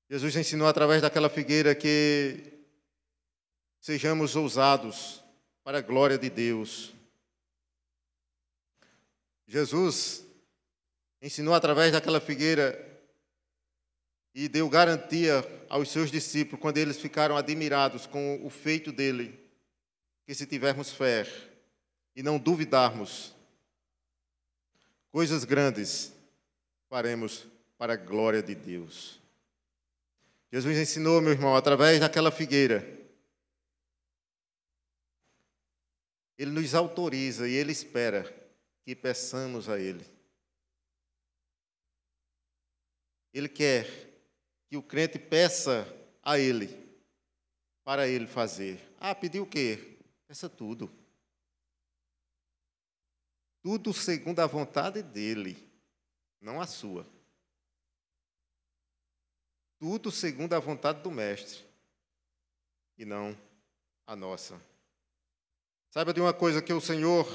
Jesus 0.10 0.36
ensinou 0.36 0.68
através 0.68 1.02
daquela 1.02 1.30
figueira 1.30 1.74
que 1.74 2.54
sejamos 3.80 4.36
ousados 4.36 5.24
para 5.64 5.80
a 5.80 5.82
glória 5.82 6.18
de 6.18 6.30
Deus. 6.30 6.94
Jesus 9.48 10.26
ensinou 11.22 11.54
através 11.54 11.92
daquela 11.92 12.20
figueira 12.20 12.84
e 14.34 14.48
deu 14.48 14.70
garantia 14.70 15.44
aos 15.70 15.90
seus 15.90 16.12
discípulos 16.12 16.62
quando 16.62 16.78
eles 16.78 16.98
ficaram 16.98 17.38
admirados 17.38 18.06
com 18.06 18.46
o 18.46 18.50
feito 18.50 18.92
dele, 18.92 19.40
que 20.26 20.36
se 20.36 20.46
tivermos 20.46 20.92
fé 20.92 21.26
e 22.16 22.22
não 22.22 22.38
duvidarmos, 22.38 23.36
Coisas 25.16 25.46
grandes 25.46 26.12
faremos 26.90 27.48
para 27.78 27.94
a 27.94 27.96
glória 27.96 28.44
de 28.44 28.54
Deus. 28.54 29.18
Jesus 30.56 30.78
ensinou, 30.78 31.20
meu 31.20 31.34
irmão, 31.34 31.54
através 31.54 32.00
daquela 32.00 32.32
figueira. 32.32 32.82
Ele 36.38 36.50
nos 36.52 36.74
autoriza 36.74 37.46
e 37.46 37.52
ele 37.52 37.74
espera 37.74 38.24
que 38.86 38.96
peçamos 38.96 39.68
a 39.68 39.78
Ele. 39.78 40.06
Ele 43.34 43.50
quer 43.50 43.86
que 44.70 44.78
o 44.78 44.82
crente 44.82 45.20
peça 45.20 45.86
a 46.24 46.40
Ele 46.40 46.70
para 47.84 48.08
Ele 48.08 48.26
fazer. 48.26 48.80
Ah, 48.98 49.14
pediu 49.14 49.44
o 49.44 49.50
quê? 49.50 49.98
Peça 50.26 50.48
tudo. 50.48 50.90
Tudo 53.62 53.94
segundo 53.94 54.40
a 54.40 54.48
vontade 54.48 55.04
dele, 55.04 55.58
não 56.40 56.62
a 56.62 56.66
sua. 56.66 57.06
Tudo 59.78 60.12
segundo 60.12 60.54
a 60.54 60.60
vontade 60.60 61.02
do 61.02 61.12
Mestre 61.12 61.64
e 62.98 63.06
não 63.06 63.38
a 64.08 64.16
nossa. 64.16 64.60
Saiba 65.90 66.14
de 66.14 66.22
uma 66.22 66.34
coisa 66.34 66.62
que 66.62 66.74
o 66.74 66.82
Senhor 66.82 67.26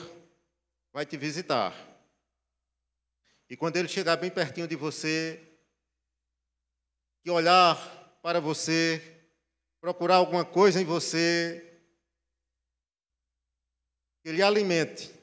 vai 0.92 1.04
te 1.06 1.16
visitar. 1.16 1.74
E 3.48 3.56
quando 3.56 3.76
ele 3.76 3.88
chegar 3.88 4.16
bem 4.16 4.30
pertinho 4.30 4.68
de 4.68 4.76
você, 4.76 5.42
que 7.22 7.30
olhar 7.30 7.76
para 8.22 8.40
você, 8.40 9.02
procurar 9.80 10.16
alguma 10.16 10.44
coisa 10.44 10.80
em 10.80 10.84
você, 10.84 11.80
que 14.22 14.28
ele 14.28 14.42
alimente 14.42 15.20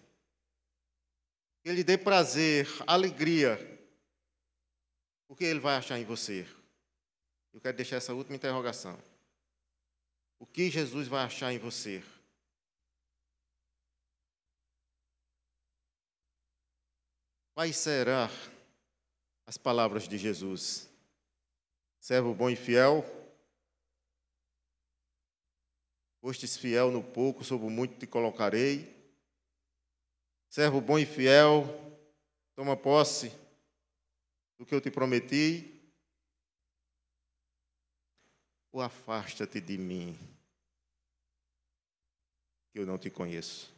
que 1.68 1.72
ele 1.72 1.84
dê 1.84 1.98
prazer, 1.98 2.66
alegria, 2.88 3.60
o 5.28 5.36
que 5.36 5.44
ele 5.44 5.60
vai 5.60 5.76
achar 5.76 6.00
em 6.00 6.06
você? 6.06 6.48
Eu 7.54 7.62
quero 7.62 7.76
deixar 7.76 7.98
essa 7.98 8.14
última 8.14 8.36
interrogação. 8.36 8.98
O 10.40 10.46
que 10.46 10.70
Jesus 10.70 11.08
vai 11.08 11.24
achar 11.24 11.52
em 11.52 11.58
você? 11.58 12.04
Quais 17.54 17.76
serão 17.76 18.30
as 19.48 19.58
palavras 19.58 20.08
de 20.08 20.18
Jesus? 20.18 20.88
Servo 22.00 22.34
bom 22.34 22.50
e 22.50 22.56
fiel, 22.56 23.04
fostes 26.22 26.56
fiel 26.56 26.92
no 26.92 27.04
pouco, 27.04 27.44
sobre 27.44 27.68
muito 27.68 27.98
te 27.98 28.06
colocarei. 28.06 28.96
Servo 30.50 30.80
bom 30.80 31.00
e 31.00 31.06
fiel, 31.06 31.66
toma 32.56 32.78
posse 32.78 33.32
do 34.58 34.66
que 34.66 34.76
eu 34.76 34.82
te 34.82 34.92
prometi, 34.92 35.77
ou 38.72 38.82
afasta-te 38.82 39.60
de 39.62 39.78
mim, 39.78 40.18
que 42.72 42.80
eu 42.80 42.86
não 42.86 42.98
te 42.98 43.10
conheço. 43.10 43.74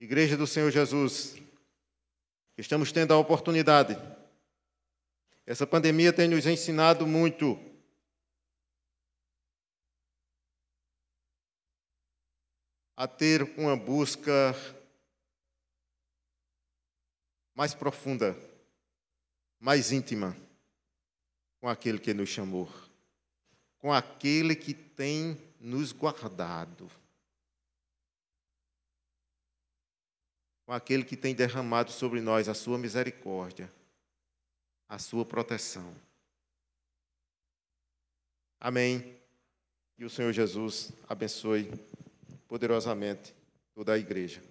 Igreja 0.00 0.36
do 0.36 0.46
Senhor 0.46 0.70
Jesus, 0.70 1.36
estamos 2.56 2.90
tendo 2.90 3.12
a 3.12 3.18
oportunidade. 3.18 3.94
Essa 5.44 5.66
pandemia 5.66 6.12
tem 6.12 6.28
nos 6.28 6.46
ensinado 6.46 7.06
muito 7.06 7.58
a 12.96 13.06
ter 13.06 13.42
uma 13.58 13.76
busca 13.76 14.54
mais 17.54 17.74
profunda, 17.74 18.36
mais 19.58 19.92
íntima 19.92 20.34
com 21.60 21.68
aquele 21.68 21.98
que 21.98 22.14
nos 22.14 22.28
chamou, 22.28 22.68
com 23.78 23.92
aquele 23.92 24.56
que 24.56 24.72
tem 24.72 25.38
nos 25.60 25.92
guardado, 25.92 26.90
com 30.64 30.72
aquele 30.72 31.04
que 31.04 31.16
tem 31.16 31.34
derramado 31.34 31.90
sobre 31.90 32.20
nós 32.20 32.48
a 32.48 32.54
sua 32.54 32.78
misericórdia, 32.78 33.70
a 34.88 34.98
sua 34.98 35.24
proteção. 35.24 35.94
Amém. 38.58 39.16
E 39.98 40.04
o 40.04 40.10
Senhor 40.10 40.32
Jesus 40.32 40.92
abençoe 41.08 41.70
poderosamente 42.48 43.34
toda 43.74 43.92
a 43.92 43.98
igreja. 43.98 44.42